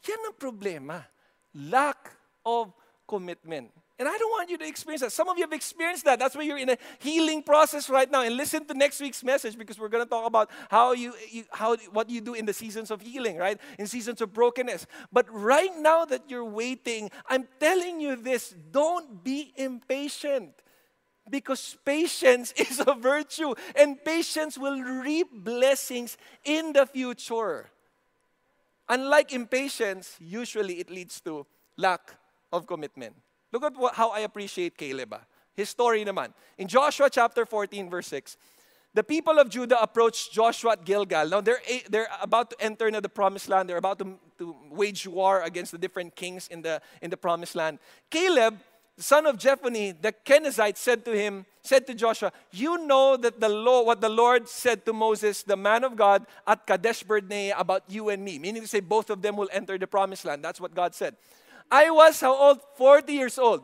[0.07, 1.05] yan ang problema.
[1.53, 2.73] Lack of
[3.07, 3.69] commitment.
[3.99, 5.11] And I don't want you to experience that.
[5.11, 6.17] Some of you have experienced that.
[6.17, 8.23] That's why you're in a healing process right now.
[8.23, 11.45] And listen to next week's message because we're going to talk about how you, you,
[11.51, 13.61] how what you do in the seasons of healing, right?
[13.77, 14.87] In seasons of brokenness.
[15.11, 20.62] But right now that you're waiting, I'm telling you this: don't be impatient.
[21.29, 27.69] Because patience is a virtue, and patience will reap blessings in the future.
[28.89, 31.45] Unlike impatience, usually it leads to
[31.77, 32.15] lack
[32.51, 33.15] of commitment.
[33.51, 35.13] Look at what, how I appreciate Caleb.
[35.13, 35.21] Ah.
[35.55, 36.33] His story naman.
[36.57, 38.37] In Joshua chapter 14, verse 6,
[38.93, 41.29] the people of Judah approached Joshua at Gilgal.
[41.29, 43.69] Now they're, they're about to enter into the promised land.
[43.69, 47.55] They're about to, to wage war against the different kings in the, in the promised
[47.55, 47.79] land.
[48.09, 48.59] Caleb,
[48.95, 53.39] the son of Jephunneh, the Kenizzite, said to him, said to Joshua, You know that
[53.39, 57.55] the law, what the Lord said to Moses, the man of God, at Kadesh Barnea
[57.57, 58.37] about you and me.
[58.37, 60.43] Meaning to say both of them will enter the promised land.
[60.43, 61.15] That's what God said.
[61.71, 62.59] I was how old?
[62.75, 63.63] 40 years old.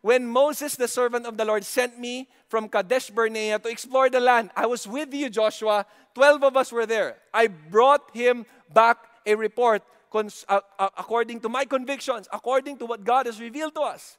[0.00, 4.20] When Moses, the servant of the Lord, sent me from Kadesh Barnea to explore the
[4.20, 5.84] land, I was with you, Joshua.
[6.14, 7.16] Twelve of us were there.
[7.34, 12.86] I brought him back a report cons- uh, uh, according to my convictions, according to
[12.86, 14.16] what God has revealed to us.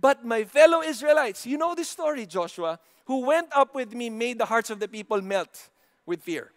[0.00, 4.38] But my fellow Israelites, you know this story, Joshua, who went up with me made
[4.38, 5.68] the hearts of the people melt
[6.06, 6.50] with fear.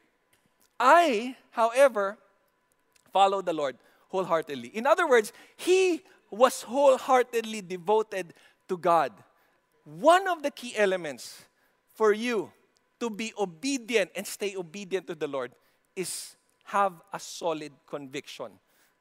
[0.80, 2.18] I, however,
[3.12, 3.78] followed the Lord
[4.10, 4.70] wholeheartedly.
[4.70, 8.34] In other words, he was wholeheartedly devoted
[8.70, 9.12] to God.
[9.84, 11.46] One of the key elements
[11.96, 12.52] for you
[13.00, 15.52] to be obedient and stay obedient to the Lord
[15.96, 18.52] is have a solid conviction.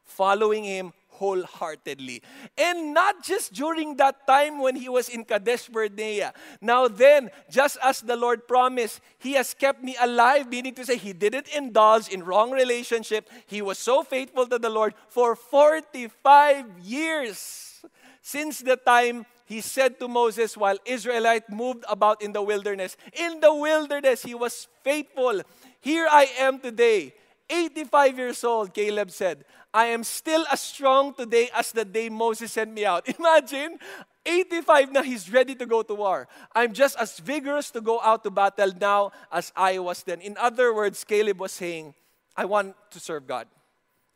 [0.07, 2.23] Following Him wholeheartedly.
[2.57, 6.33] And not just during that time when he was in Kadesh Barnea.
[6.61, 10.97] Now then, just as the Lord promised, he has kept me alive, meaning to say
[10.97, 13.29] he didn't indulge in wrong relationship.
[13.47, 17.81] He was so faithful to the Lord for 45 years.
[18.21, 23.41] Since the time he said to Moses while Israelite moved about in the wilderness, in
[23.41, 25.41] the wilderness he was faithful.
[25.81, 27.15] Here I am today
[27.49, 32.53] 85 years old, Caleb said, I am still as strong today as the day Moses
[32.53, 33.09] sent me out.
[33.19, 33.79] Imagine,
[34.25, 36.29] 85 now, he's ready to go to war.
[36.55, 40.21] I'm just as vigorous to go out to battle now as I was then.
[40.21, 41.95] In other words, Caleb was saying,
[42.37, 43.47] I want to serve God.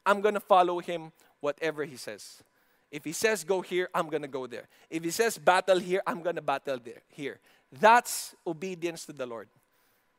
[0.05, 2.43] I'm going to follow him whatever he says.
[2.91, 4.67] If he says go here, I'm going to go there.
[4.91, 7.39] If he says battle here, I'm going to battle there here.
[7.71, 9.49] That's obedience to the Lord.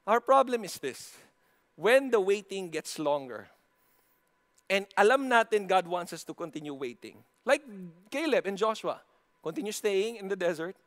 [0.08, 1.13] Our problem is this
[1.81, 3.49] when the waiting gets longer,
[4.69, 7.17] and alam natin God wants us to continue waiting.
[7.41, 7.65] Like
[8.13, 9.01] Caleb and Joshua,
[9.41, 10.77] continue staying in the desert,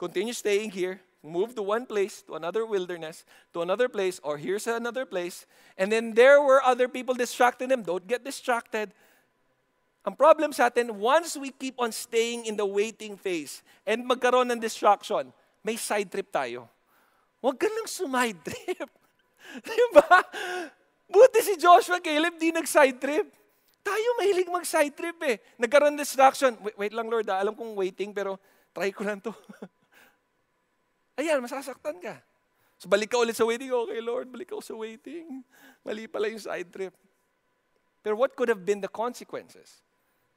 [0.00, 4.66] continue staying here, move to one place, to another wilderness, to another place, or here's
[4.66, 5.44] another place.
[5.76, 7.84] And then there were other people distracting them.
[7.84, 8.96] Don't get distracted.
[10.08, 14.48] Ang problem sa atin, once we keep on staying in the waiting phase and magkaroon
[14.48, 15.28] ng distraction,
[15.60, 16.64] may side trip tayo.
[17.44, 18.88] Huwag ka lang sumide trip.
[19.66, 20.08] diba?
[21.08, 23.26] Buti si Joshua Caleb di nag-side trip.
[23.80, 25.36] Tayo mahilig mag-side trip eh.
[25.56, 26.52] Nagkaroon distraction.
[26.60, 27.40] Wait, wait lang Lord, ah.
[27.40, 28.36] alam kong waiting pero
[28.76, 29.32] try ko lang to.
[31.18, 32.20] Ayan, masasaktan ka.
[32.78, 33.72] So balik ka ulit sa waiting.
[33.72, 35.42] Okay Lord, balik ako sa waiting.
[35.82, 36.94] Mali pala yung side trip.
[38.04, 39.82] Pero what could have been the consequences?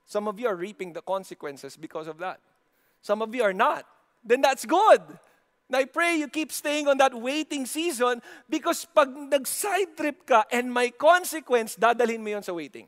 [0.07, 2.41] Some of you are reaping the consequences because of that.
[3.03, 3.85] Some of you are not.
[4.23, 5.01] Then that's good.
[5.75, 10.73] I pray you keep staying on that waiting season because pag nag-side trip ka and
[10.73, 12.87] may consequence, dadalhin mo yon sa waiting.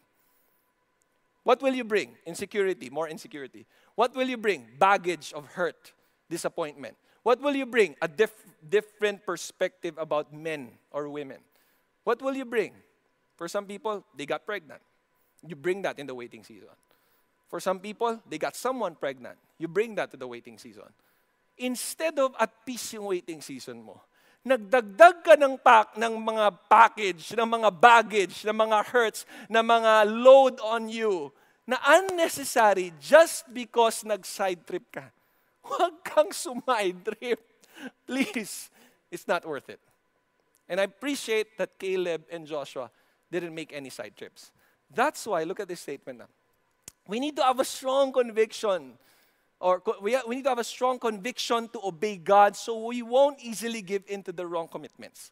[1.43, 2.15] What will you bring?
[2.25, 3.65] Insecurity, more insecurity.
[3.95, 4.67] What will you bring?
[4.79, 5.91] Baggage of hurt,
[6.29, 6.95] disappointment.
[7.21, 7.95] What will you bring?
[8.01, 11.39] A diff- different perspective about men or women.
[12.03, 12.73] What will you bring?
[13.35, 14.81] For some people, they got pregnant.
[15.45, 16.71] You bring that in the waiting season.
[17.49, 19.37] For some people, they got someone pregnant.
[19.59, 20.87] You bring that to the waiting season
[21.57, 24.01] instead of at peace yung waiting season mo,
[24.43, 29.93] nagdagdag ka ng pack ng mga package, ng mga baggage, ng mga hurts, ng mga
[30.09, 31.31] load on you
[31.63, 35.07] na unnecessary just because nag-side trip ka.
[35.67, 37.39] Huwag kang sumide trip.
[38.07, 38.67] Please,
[39.07, 39.79] it's not worth it.
[40.67, 42.91] And I appreciate that Caleb and Joshua
[43.31, 44.51] didn't make any side trips.
[44.91, 46.31] That's why, look at this statement now.
[47.07, 48.99] We need to have a strong conviction
[49.63, 53.39] or we, we need to have a strong conviction to obey God so we won't
[53.41, 55.31] easily give in to the wrong commitments.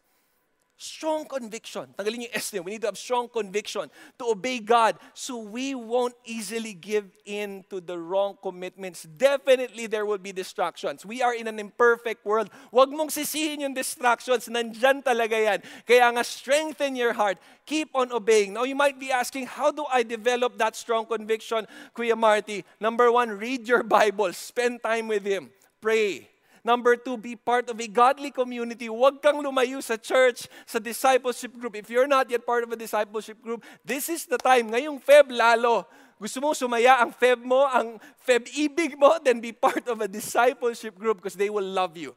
[0.82, 1.94] Strong conviction.
[1.94, 2.66] Tanggalin yung S niyo.
[2.66, 3.86] We need to have strong conviction
[4.18, 9.06] to obey God so we won't easily give in to the wrong commitments.
[9.06, 11.06] Definitely there will be distractions.
[11.06, 12.50] We are in an imperfect world.
[12.74, 14.50] Huwag mong sisihin yung distractions.
[14.50, 15.60] Nandyan talaga yan.
[15.86, 17.38] Kaya nga strengthen your heart.
[17.70, 18.58] Keep on obeying.
[18.58, 22.66] Now you might be asking, how do I develop that strong conviction, Kuya Marty?
[22.82, 24.34] Number one, read your Bible.
[24.34, 25.54] Spend time with Him.
[25.78, 26.31] Pray.
[26.62, 28.86] Number two, be part of a godly community.
[28.86, 31.74] Huwag kang lumayo sa church, sa discipleship group.
[31.74, 34.70] If you're not yet part of a discipleship group, this is the time.
[34.70, 35.90] Ngayong Feb lalo.
[36.22, 40.08] Gusto mo sumaya ang Feb mo, ang Feb ibig mo, then be part of a
[40.08, 42.14] discipleship group because they will love you.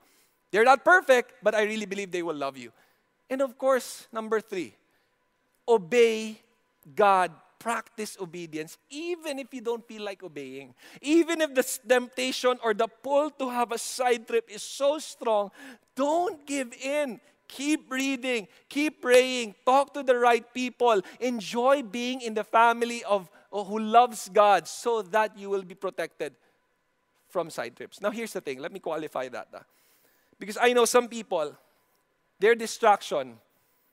[0.53, 2.69] They're not perfect, but I really believe they will love you.
[3.33, 4.77] And of course, number three,
[5.65, 6.37] obey
[6.85, 7.33] God
[7.65, 10.75] practice obedience even if you don't feel like obeying.
[11.01, 15.51] Even if the temptation or the pull to have a side trip is so strong,
[15.97, 17.19] don't give in.
[17.49, 23.31] Keep reading, keep praying, talk to the right people, enjoy being in the family of
[23.51, 26.35] who loves God so that you will be protected
[27.29, 28.01] from side trips.
[28.01, 29.49] Now here's the thing, let me qualify that.
[29.55, 29.65] Ah.
[30.39, 31.55] Because I know some people,
[32.41, 33.39] their distraction,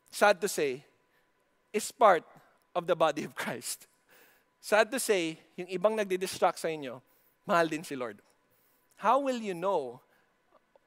[0.10, 0.84] sad to say,
[1.72, 2.24] is part
[2.76, 3.88] of the body of Christ.
[4.60, 7.02] Sad to say, yung ibang nagdi-distract sa inyo,
[7.48, 8.22] mahal din si Lord.
[9.02, 10.00] How will you know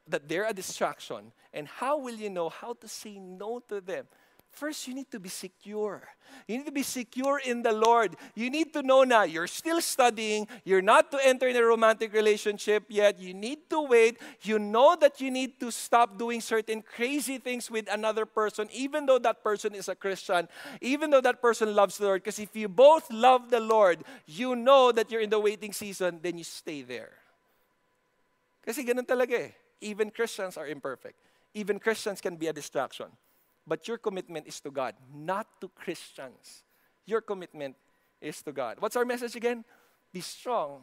[0.07, 1.33] that they're a distraction?
[1.53, 4.07] And how will you know how to say no to them?
[4.55, 6.03] First, you need to be secure.
[6.47, 8.15] You need to be secure in the Lord.
[8.35, 10.47] You need to know now you're still studying.
[10.65, 13.19] You're not to enter in a romantic relationship yet.
[13.19, 14.19] You need to wait.
[14.43, 19.07] You know that you need to stop doing certain crazy things with another person, even
[19.07, 20.49] though that person is a Christian,
[20.81, 22.23] even though that person loves the Lord.
[22.23, 26.21] Because if you both love the Lord, you know that you're in the waiting season,
[26.23, 27.13] then you stay there.
[28.65, 29.53] Kasi ganun talaga eh.
[29.81, 31.19] Even Christians are imperfect.
[31.53, 33.07] Even Christians can be a distraction.
[33.67, 36.65] But your commitment is to God, not to Christians.
[37.07, 37.77] Your commitment
[38.21, 38.77] is to God.
[38.79, 39.65] What's our message again?
[40.13, 40.83] Be strong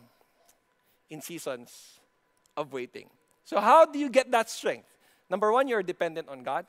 [1.09, 1.99] in seasons
[2.57, 3.09] of waiting.
[3.43, 4.87] So, how do you get that strength?
[5.29, 6.65] Number one, you're dependent on God.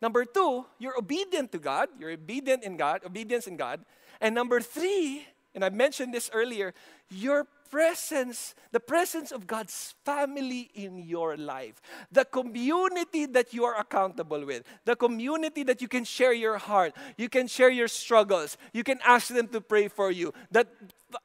[0.00, 1.88] Number two, you're obedient to God.
[1.98, 3.80] You're obedient in God, obedience in God.
[4.20, 6.74] And number three, and I mentioned this earlier,
[7.10, 13.78] your presence, the presence of God's family in your life, the community that you are
[13.78, 18.56] accountable with, the community that you can share your heart, you can share your struggles,
[18.72, 20.68] you can ask them to pray for you, that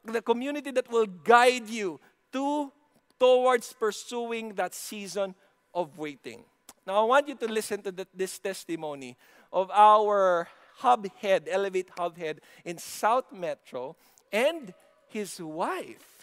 [0.05, 1.99] the community that will guide you
[2.33, 2.71] to
[3.19, 5.35] towards pursuing that season
[5.73, 6.43] of waiting.
[6.87, 9.17] Now I want you to listen to the, this testimony
[9.51, 13.95] of our hub head, Elevate hub head in South Metro
[14.31, 14.73] and
[15.09, 16.18] his wife.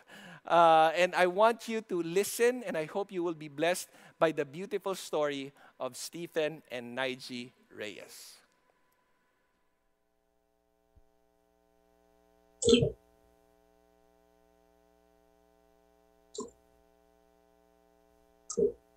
[0.47, 3.88] Uh, and I want you to listen, and I hope you will be blessed
[4.18, 8.38] by the beautiful story of Stephen and Nige Reyes.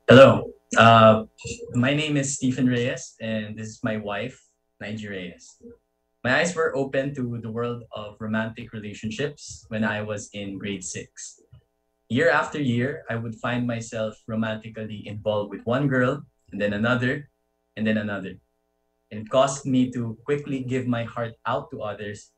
[0.08, 1.24] Hello, uh,
[1.74, 4.40] my name is Stephen Reyes, and this is my wife,
[4.82, 5.58] Nige Reyes.
[6.22, 10.84] My eyes were open to the world of romantic relationships when I was in grade
[10.84, 11.40] six.
[12.10, 17.30] Year after year, I would find myself romantically involved with one girl, and then another,
[17.78, 18.36] and then another.
[19.12, 22.32] And it caused me to quickly give my heart out to others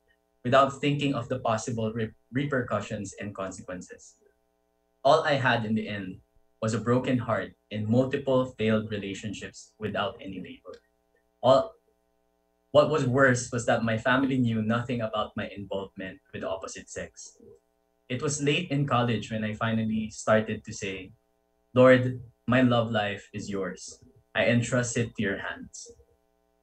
[0.44, 4.14] without thinking of the possible re- repercussions and consequences.
[5.02, 6.22] All I had in the end
[6.60, 10.78] was a broken heart and multiple failed relationships without any label.
[11.42, 11.74] All
[12.72, 16.88] what was worse was that my family knew nothing about my involvement with the opposite
[16.88, 17.36] sex.
[18.08, 21.12] It was late in college when I finally started to say,
[21.74, 24.00] Lord, my love life is yours.
[24.34, 25.92] I entrust it to your hands.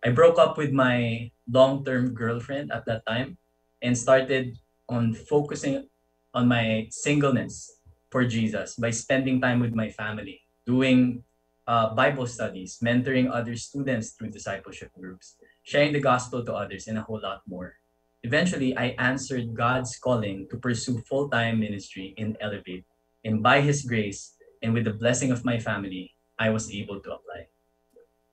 [0.04, 3.38] I broke up with my long term girlfriend at that time
[3.82, 4.58] and started
[4.90, 5.88] on focusing
[6.34, 7.80] on my singleness
[8.10, 11.24] for Jesus by spending time with my family, doing
[11.68, 15.38] uh, Bible studies, mentoring other students through discipleship groups,
[15.70, 17.78] sharing the gospel to others, and a whole lot more.
[18.26, 22.90] Eventually, I answered God's calling to pursue full time ministry in Elevate.
[23.24, 24.34] And by His grace
[24.66, 27.54] and with the blessing of my family, I was able to apply.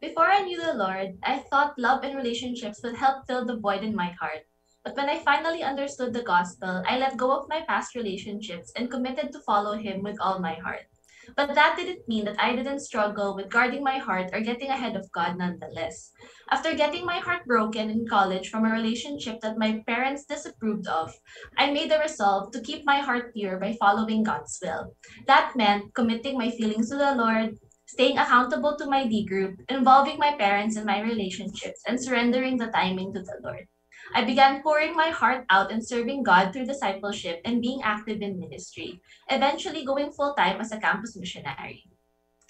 [0.01, 3.85] Before I knew the Lord, I thought love and relationships would help fill the void
[3.85, 4.49] in my heart.
[4.81, 8.91] But when I finally understood the gospel, I let go of my past relationships and
[8.91, 10.89] committed to follow Him with all my heart.
[11.35, 14.95] But that didn't mean that I didn't struggle with guarding my heart or getting ahead
[14.95, 16.13] of God nonetheless.
[16.51, 21.13] After getting my heart broken in college from a relationship that my parents disapproved of,
[21.59, 24.95] I made the resolve to keep my heart pure by following God's will.
[25.27, 27.57] That meant committing my feelings to the Lord,
[27.87, 32.69] staying accountable to my D group, involving my parents in my relationships, and surrendering the
[32.69, 33.67] timing to the Lord.
[34.15, 38.39] I began pouring my heart out and serving God through discipleship and being active in
[38.39, 39.01] ministry,
[39.31, 41.85] eventually going full time as a campus missionary.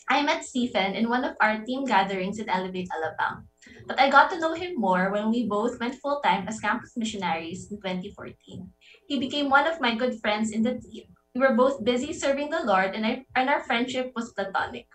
[0.08, 3.50] I met Stephen in one of our team gatherings in Elevate Alabang,
[3.88, 6.96] but I got to know him more when we both went full time as campus
[6.96, 8.70] missionaries in 2014.
[9.08, 11.10] He became one of my good friends in the team.
[11.34, 14.86] We were both busy serving the Lord, and, I, and our friendship was platonic.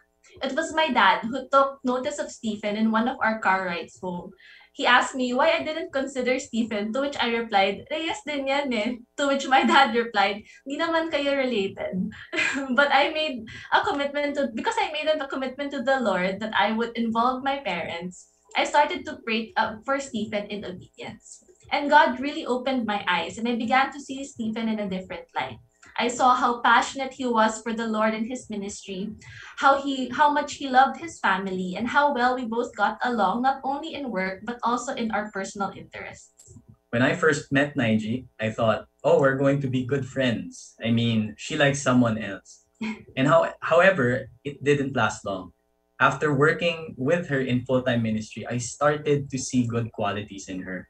[0.41, 3.99] It was my dad who took notice of Stephen in one of our car rides
[3.99, 4.32] home
[4.72, 8.72] he asked me why I didn't consider Stephen, to which I replied, Reyes din yan
[8.74, 9.03] eh.
[9.17, 12.11] To which my dad replied, di naman kayo related.
[12.78, 13.43] but I made
[13.76, 17.43] a commitment to, because I made a commitment to the Lord that I would involve
[17.43, 21.43] my parents, I started to pray uh, for Stephen in obedience.
[21.72, 25.28] And God really opened my eyes and I began to see Stephen in a different
[25.36, 25.59] light.
[26.02, 29.14] I saw how passionate he was for the Lord and his ministry,
[29.62, 33.45] how he how much he loved his family, and how well we both got along
[33.45, 36.58] not only in work but also in our personal interests.
[36.89, 40.74] When I first met Naiji, I thought, oh, we're going to be good friends.
[40.82, 42.66] I mean, she likes someone else.
[43.16, 45.54] and how, however, it didn't last long.
[46.02, 50.89] After working with her in full-time ministry, I started to see good qualities in her.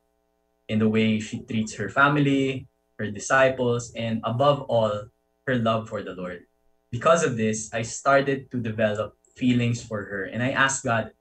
[0.71, 2.70] In the way she treats her family,
[3.01, 5.09] her disciples, and above all,
[5.49, 6.45] her love for the Lord.
[6.93, 10.29] Because of this, I started to develop feelings for her.
[10.29, 11.11] And I asked God,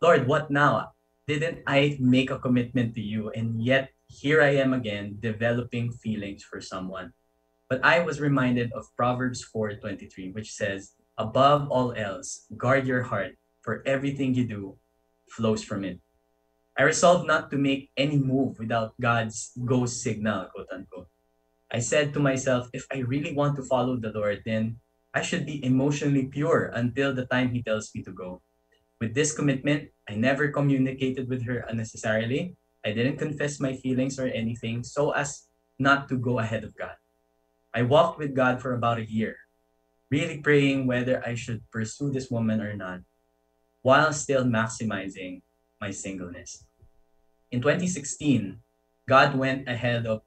[0.00, 0.94] Lord, what now?
[1.26, 3.30] Didn't I make a commitment to you?
[3.34, 7.12] And yet, here I am again developing feelings for someone.
[7.68, 13.36] But I was reminded of Proverbs 4:23, which says, Above all else, guard your heart,
[13.60, 14.78] for everything you do
[15.28, 16.00] flows from it.
[16.78, 21.10] I resolved not to make any move without God's go signal, quote unquote.
[21.74, 24.78] I said to myself, if I really want to follow the Lord, then
[25.12, 28.42] I should be emotionally pure until the time He tells me to go.
[29.02, 32.54] With this commitment, I never communicated with her unnecessarily.
[32.86, 35.50] I didn't confess my feelings or anything so as
[35.80, 36.94] not to go ahead of God.
[37.74, 39.34] I walked with God for about a year,
[40.14, 43.02] really praying whether I should pursue this woman or not,
[43.82, 45.42] while still maximizing
[45.80, 46.67] my singleness.
[47.50, 48.60] In 2016,
[49.08, 50.20] God went ahead of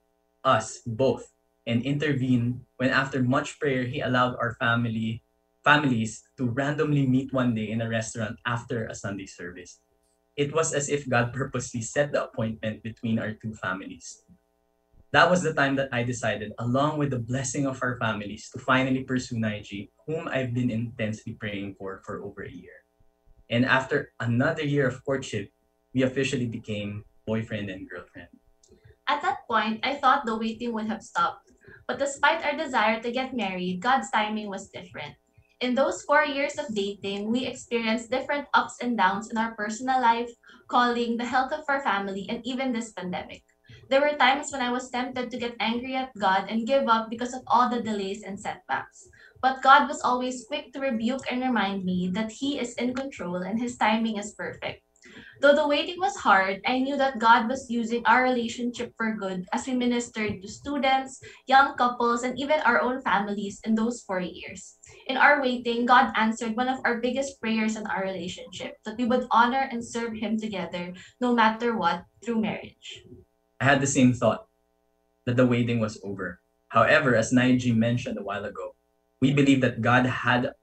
[0.44, 1.30] us both
[1.68, 5.22] and intervened when after much prayer he allowed our family
[5.64, 9.80] families to randomly meet one day in a restaurant after a Sunday service.
[10.36, 14.26] It was as if God purposely set the appointment between our two families.
[15.12, 18.60] That was the time that I decided, along with the blessing of our families, to
[18.60, 22.88] finally pursue Naiji, whom I've been intensely praying for for over a year.
[23.52, 25.52] And after another year of courtship,
[25.94, 28.28] we officially became boyfriend and girlfriend.
[29.08, 31.48] At that point, I thought the waiting would have stopped.
[31.88, 35.16] But despite our desire to get married, God's timing was different.
[35.64, 40.02] In those four years of dating, we experienced different ups and downs in our personal
[40.02, 40.32] life,
[40.68, 43.44] calling, the health of our family, and even this pandemic.
[43.88, 47.08] There were times when I was tempted to get angry at God and give up
[47.10, 49.08] because of all the delays and setbacks.
[49.40, 53.44] But God was always quick to rebuke and remind me that He is in control
[53.46, 54.84] and His timing is perfect.
[55.42, 59.50] Though the waiting was hard, I knew that God was using our relationship for good
[59.52, 61.18] as we ministered to students,
[61.48, 64.78] young couples, and even our own families in those four years.
[65.10, 69.06] In our waiting, God answered one of our biggest prayers in our relationship that we
[69.10, 73.02] would honor and serve Him together no matter what through marriage.
[73.60, 74.46] I had the same thought
[75.26, 76.38] that the waiting was over.
[76.70, 78.78] However, as Naiji mentioned a while ago,
[79.20, 80.54] we believe that God had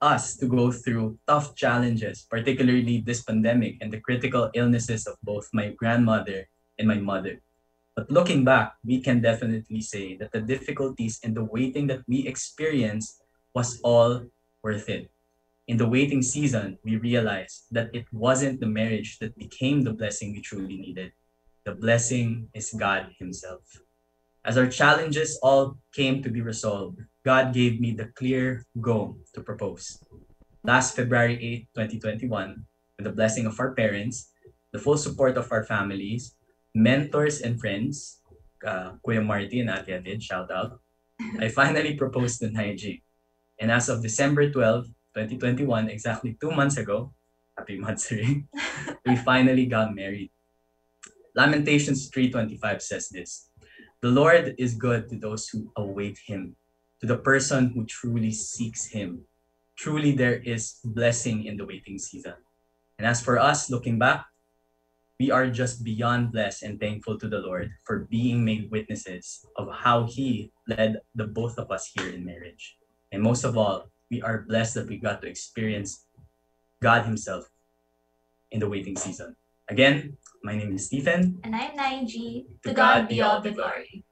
[0.00, 5.48] us to go through tough challenges, particularly this pandemic and the critical illnesses of both
[5.52, 7.42] my grandmother and my mother.
[7.96, 12.28] But looking back, we can definitely say that the difficulties and the waiting that we
[12.28, 13.22] experienced
[13.54, 14.22] was all
[14.62, 15.10] worth it.
[15.66, 20.32] In the waiting season, we realized that it wasn't the marriage that became the blessing
[20.32, 21.12] we truly needed.
[21.64, 23.82] The blessing is God Himself.
[24.44, 29.40] As our challenges all came to be resolved, God gave me the clear go to
[29.40, 29.98] propose.
[30.64, 32.64] Last February 8, 2021,
[32.96, 34.30] with the blessing of our parents,
[34.72, 36.36] the full support of our families,
[36.74, 38.20] mentors and friends,
[38.66, 40.80] uh, Kuya Marty and Ate did, shout out,
[41.40, 43.02] I finally proposed to Naiji.
[43.58, 47.12] And as of December 12, 2021, exactly two months ago,
[47.56, 48.46] happy monthsary,
[49.06, 50.30] we finally got married.
[51.34, 53.50] Lamentations 3.25 says this,
[54.00, 56.56] The Lord is good to those who await Him,
[57.00, 59.22] to the person who truly seeks Him.
[59.76, 62.34] Truly, there is blessing in the waiting season.
[62.98, 64.26] And as for us, looking back,
[65.18, 69.68] we are just beyond blessed and thankful to the Lord for being made witnesses of
[69.70, 72.76] how He led the both of us here in marriage.
[73.10, 76.06] And most of all, we are blessed that we got to experience
[76.82, 77.50] God Himself
[78.50, 79.36] in the waiting season.
[79.68, 81.40] Again, my name is Stephen.
[81.44, 82.46] And I'm Naiji.
[82.64, 84.04] To God be all the glory.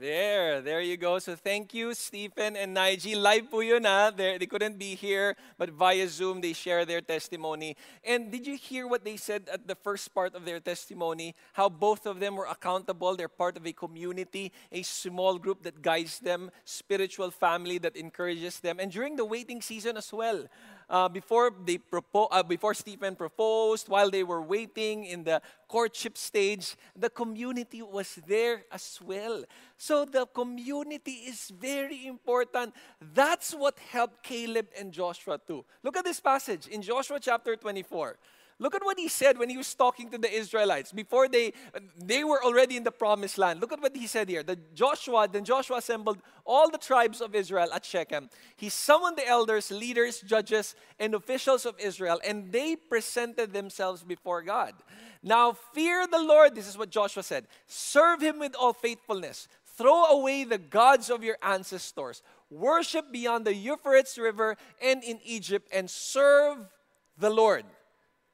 [0.00, 1.18] There, there you go.
[1.18, 3.14] So thank you, Stephen and Naiji.
[3.14, 4.10] Live po yun ha.
[4.10, 7.76] They're, they couldn't be here, but via Zoom, they share their testimony.
[8.02, 11.34] And did you hear what they said at the first part of their testimony?
[11.52, 13.14] How both of them were accountable.
[13.14, 18.58] They're part of a community, a small group that guides them, spiritual family that encourages
[18.60, 18.80] them.
[18.80, 20.46] And during the waiting season as well,
[20.90, 26.18] uh, before they propo- uh, before Stephen proposed, while they were waiting in the courtship
[26.18, 29.44] stage, the community was there as well.
[29.78, 32.74] So the community is very important.
[33.14, 35.64] That's what helped Caleb and Joshua too.
[35.82, 38.18] Look at this passage in Joshua chapter 24.
[38.60, 41.54] Look at what he said when he was talking to the Israelites before they
[41.96, 43.58] they were already in the promised land.
[43.58, 44.42] Look at what he said here.
[44.42, 48.28] The Joshua, then Joshua assembled all the tribes of Israel at Shechem.
[48.56, 54.42] He summoned the elders, leaders, judges, and officials of Israel, and they presented themselves before
[54.42, 54.74] God.
[55.22, 57.46] Now fear the Lord, this is what Joshua said.
[57.66, 59.48] Serve him with all faithfulness.
[59.64, 62.22] Throw away the gods of your ancestors.
[62.50, 66.58] Worship beyond the Euphrates River and in Egypt and serve
[67.16, 67.64] the Lord.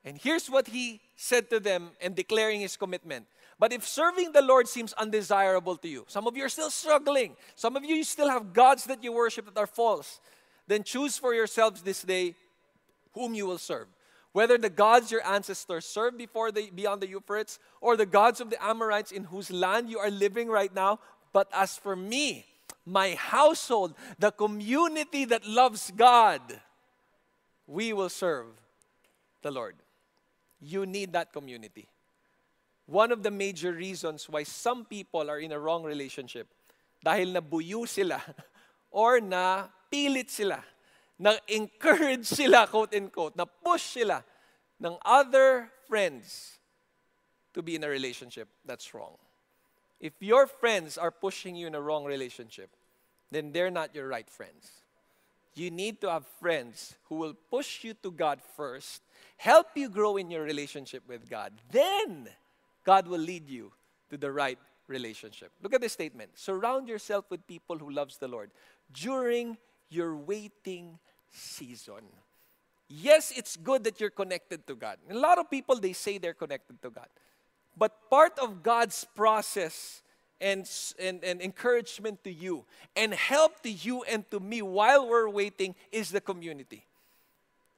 [0.07, 3.27] And here's what he said to them and declaring his commitment.
[3.59, 7.35] But if serving the Lord seems undesirable to you, some of you are still struggling,
[7.57, 10.21] some of you still have gods that you worship that are false,
[10.69, 12.37] then choose for yourselves this day
[13.15, 13.89] whom you will serve.
[14.31, 18.51] Whether the gods your ancestors served before the, beyond the Euphrates or the gods of
[18.51, 21.01] the Amorites in whose land you are living right now.
[21.33, 22.45] But as for me,
[22.85, 26.61] my household, the community that loves God,
[27.67, 28.47] we will serve
[29.43, 29.77] the Lord.
[30.61, 31.89] You need that community.
[32.87, 36.47] One of the major reasons why some people are in a wrong relationship
[37.05, 38.23] dahil nabuyo sila
[38.91, 40.63] or na pilit sila,
[41.19, 44.23] na-encourage sila, quote unquote, na push sila
[44.81, 46.59] ng other friends
[47.55, 48.49] to be in a relationship.
[48.65, 49.17] That's wrong.
[49.99, 52.71] If your friends are pushing you in a wrong relationship,
[53.31, 54.86] then they're not your right friends.
[55.57, 59.03] You need to have friends who will push you to God first
[59.37, 61.53] help you grow in your relationship with God.
[61.71, 62.29] Then
[62.85, 63.73] God will lead you
[64.11, 65.53] to the right relationship.
[65.63, 66.31] Look at this statement.
[66.35, 68.51] Surround yourself with people who loves the Lord
[68.93, 69.57] during
[69.89, 70.99] your waiting
[71.31, 72.05] season.
[72.89, 74.99] Yes, it's good that you're connected to God.
[75.11, 77.09] A lot of people they say they're connected to God.
[77.77, 80.03] But part of God's process
[80.41, 80.69] and,
[80.99, 82.65] and, and encouragement to you
[82.95, 86.85] and help to you and to me while we're waiting is the community.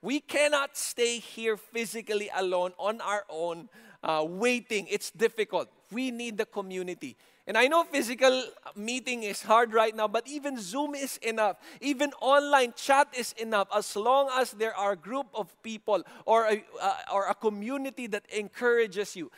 [0.00, 3.68] We cannot stay here physically alone on our own,
[4.02, 4.86] uh, waiting.
[4.88, 5.68] It's difficult.
[5.90, 7.16] We need the community.
[7.48, 8.44] And I know physical
[8.76, 11.56] meeting is hard right now, but even Zoom is enough.
[11.80, 16.44] Even online chat is enough as long as there are a group of people or
[16.44, 19.32] a, uh, or a community that encourages you,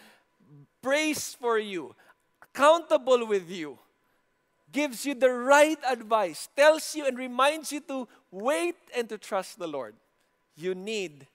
[0.83, 1.95] prays for you,
[2.55, 3.79] accountable with you,
[4.73, 9.59] gives you the right advice, tells you and reminds you to wait and to trust
[9.59, 9.95] the Lord.
[10.57, 11.27] You need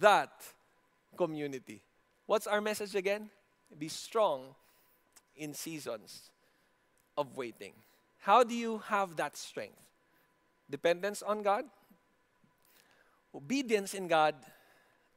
[0.00, 0.30] that
[1.16, 1.82] community.
[2.26, 3.30] What's our message again?
[3.78, 4.54] Be strong
[5.36, 6.30] in seasons
[7.16, 7.72] of waiting.
[8.20, 9.78] How do you have that strength?
[10.70, 11.64] Dependence on God,
[13.34, 14.34] obedience in God,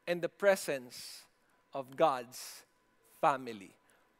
[0.08, 1.22] and the presence
[1.74, 2.64] of God's
[3.22, 3.72] family.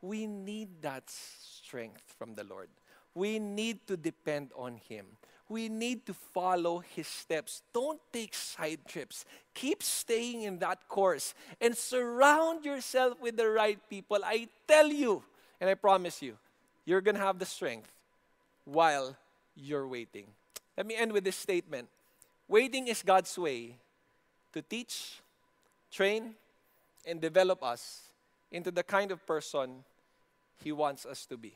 [0.04, 2.70] We need that strength from the Lord.
[3.16, 5.06] We need to depend on Him
[5.50, 7.62] we need to follow his steps.
[7.74, 9.24] Don't take side trips.
[9.54, 14.20] Keep staying in that course and surround yourself with the right people.
[14.24, 15.24] I tell you,
[15.62, 16.38] and I promise you,
[16.86, 17.92] you're going to have the strength
[18.66, 19.16] while
[19.56, 20.26] you're waiting.
[20.76, 21.88] Let me end with this statement
[22.48, 23.78] Waiting is God's way
[24.52, 25.22] to teach,
[25.90, 26.36] train,
[27.06, 28.02] and develop us
[28.52, 29.84] into the kind of person
[30.62, 31.54] He wants us to be.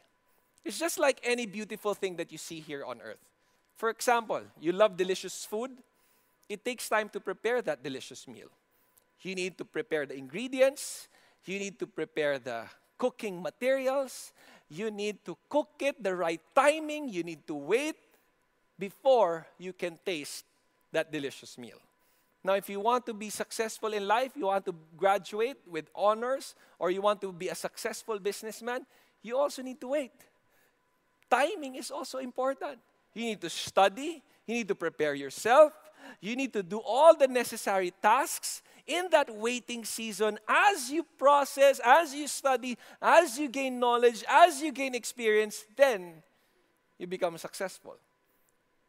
[0.66, 3.24] It's just like any beautiful thing that you see here on earth.
[3.78, 5.72] For example, you love delicious food,
[6.50, 8.50] it takes time to prepare that delicious meal.
[9.22, 11.08] You need to prepare the ingredients,
[11.46, 12.64] you need to prepare the
[12.98, 14.34] cooking materials,
[14.70, 17.96] you need to cook it the right timing, you need to wait
[18.78, 20.46] before you can taste
[20.92, 21.80] that delicious meal.
[22.48, 26.56] Now, if you want to be successful in life, you want to graduate with honors,
[26.80, 28.86] or you want to be a successful businessman,
[29.22, 30.14] you also need to wait.
[31.30, 32.80] Timing is also important.
[33.14, 34.24] You need to study.
[34.46, 35.74] You need to prepare yourself.
[36.22, 41.82] You need to do all the necessary tasks in that waiting season as you process,
[41.84, 46.24] as you study, as you gain knowledge, as you gain experience, then
[46.98, 47.98] you become successful.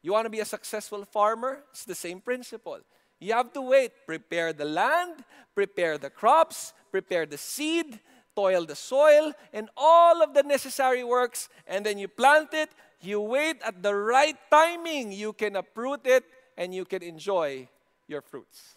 [0.01, 1.65] You want to be a successful farmer?
[1.73, 2.79] It's the same principle.
[3.19, 3.93] You have to wait.
[4.07, 8.01] Prepare the land, prepare the crops, prepare the seed,
[8.35, 11.49] toil the soil, and all of the necessary works.
[11.67, 15.13] And then you plant it, you wait at the right timing.
[15.13, 16.25] You can uproot it
[16.57, 17.69] and you can enjoy
[18.07, 18.77] your fruits.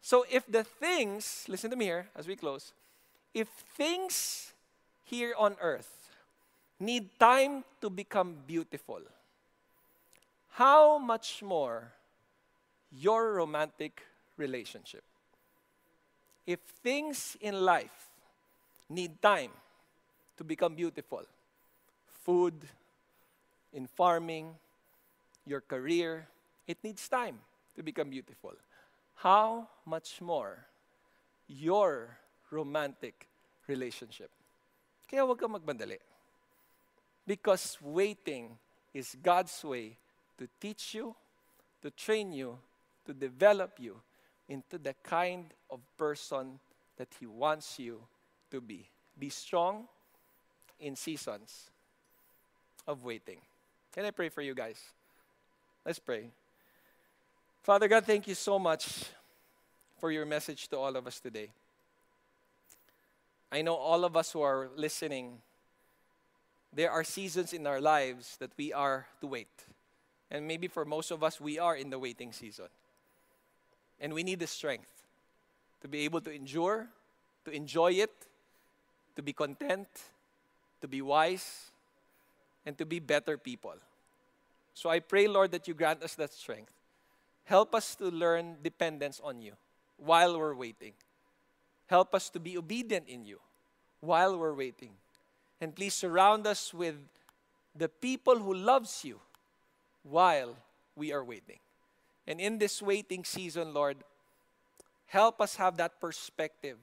[0.00, 2.72] So if the things, listen to me here as we close,
[3.34, 4.52] if things
[5.04, 6.10] here on earth
[6.80, 9.00] need time to become beautiful,
[10.52, 11.92] how much more
[12.92, 14.02] your romantic
[14.36, 15.02] relationship?
[16.46, 18.08] If things in life
[18.88, 19.50] need time
[20.36, 21.22] to become beautiful,
[22.24, 22.54] food,
[23.72, 24.54] in farming,
[25.46, 26.26] your career,
[26.66, 27.38] it needs time
[27.76, 28.52] to become beautiful.
[29.16, 30.64] How much more
[31.46, 32.18] your
[32.50, 33.26] romantic
[33.66, 34.30] relationship?
[35.08, 35.98] Kaya huwag kang magbandali.
[37.26, 38.56] Because waiting
[38.92, 39.96] is God's way
[40.38, 41.14] to teach you,
[41.82, 42.58] to train you,
[43.08, 43.96] to develop you
[44.50, 46.60] into the kind of person
[46.98, 48.00] that He wants you
[48.50, 48.86] to be.
[49.18, 49.88] Be strong
[50.78, 51.70] in seasons
[52.86, 53.38] of waiting.
[53.94, 54.78] Can I pray for you guys?
[55.86, 56.28] Let's pray.
[57.62, 59.04] Father God, thank you so much
[59.98, 61.48] for your message to all of us today.
[63.50, 65.38] I know all of us who are listening,
[66.74, 69.64] there are seasons in our lives that we are to wait.
[70.30, 72.66] And maybe for most of us, we are in the waiting season.
[74.00, 74.90] And we need the strength
[75.80, 76.86] to be able to endure,
[77.44, 78.12] to enjoy it,
[79.16, 79.88] to be content,
[80.80, 81.70] to be wise,
[82.64, 83.74] and to be better people.
[84.74, 86.72] So I pray, Lord, that you grant us that strength.
[87.44, 89.52] Help us to learn dependence on you
[89.96, 90.92] while we're waiting.
[91.86, 93.40] Help us to be obedient in you
[94.00, 94.90] while we're waiting.
[95.60, 96.94] And please surround us with
[97.74, 99.18] the people who loves you
[100.02, 100.54] while
[100.94, 101.58] we are waiting.
[102.28, 103.96] And in this waiting season, Lord,
[105.06, 106.76] help us have that perspective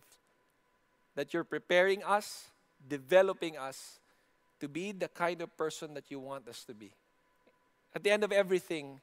[1.14, 2.48] that you're preparing us,
[2.90, 4.00] developing us
[4.60, 6.92] to be the kind of person that you want us to be.
[7.94, 9.00] At the end of everything,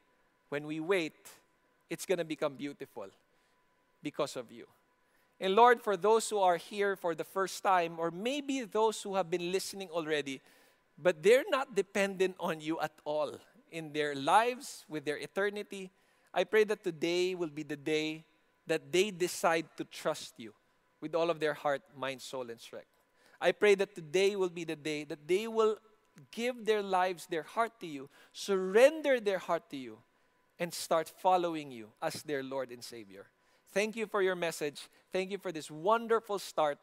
[0.49, 1.15] when we wait,
[1.89, 3.07] it's going to become beautiful
[4.03, 4.67] because of you.
[5.41, 9.15] And Lord, for those who are here for the first time, or maybe those who
[9.15, 10.41] have been listening already,
[10.99, 13.39] but they're not dependent on you at all
[13.71, 15.93] in their lives, with their eternity,
[16.35, 18.25] I pray that today will be the day
[18.67, 20.55] that they decide to trust you
[21.01, 22.87] with all of their heart, mind, soul, and strength.
[23.41, 25.77] I pray that today will be the day that they will
[26.31, 29.99] give their lives, their heart to you, surrender their heart to you,
[30.59, 33.27] and start following you as their Lord and Savior.
[33.73, 34.89] Thank you for your message.
[35.13, 36.79] Thank you for this wonderful start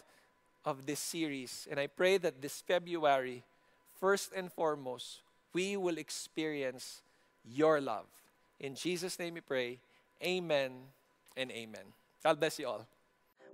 [0.65, 1.67] of this series.
[1.71, 3.43] And I pray that this February,
[3.99, 5.21] first and foremost,
[5.53, 7.01] we will experience
[7.45, 8.05] your love.
[8.59, 9.79] In Jesus' name we pray.
[10.23, 10.71] Amen
[11.37, 11.95] and amen.
[12.23, 12.85] God bless you all.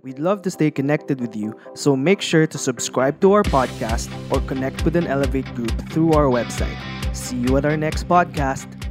[0.02, 4.10] We'd love to stay connected with you, so make sure to subscribe to our podcast
[4.30, 6.76] or connect with an Elevate group through our website.
[7.14, 8.85] See you at our next podcast.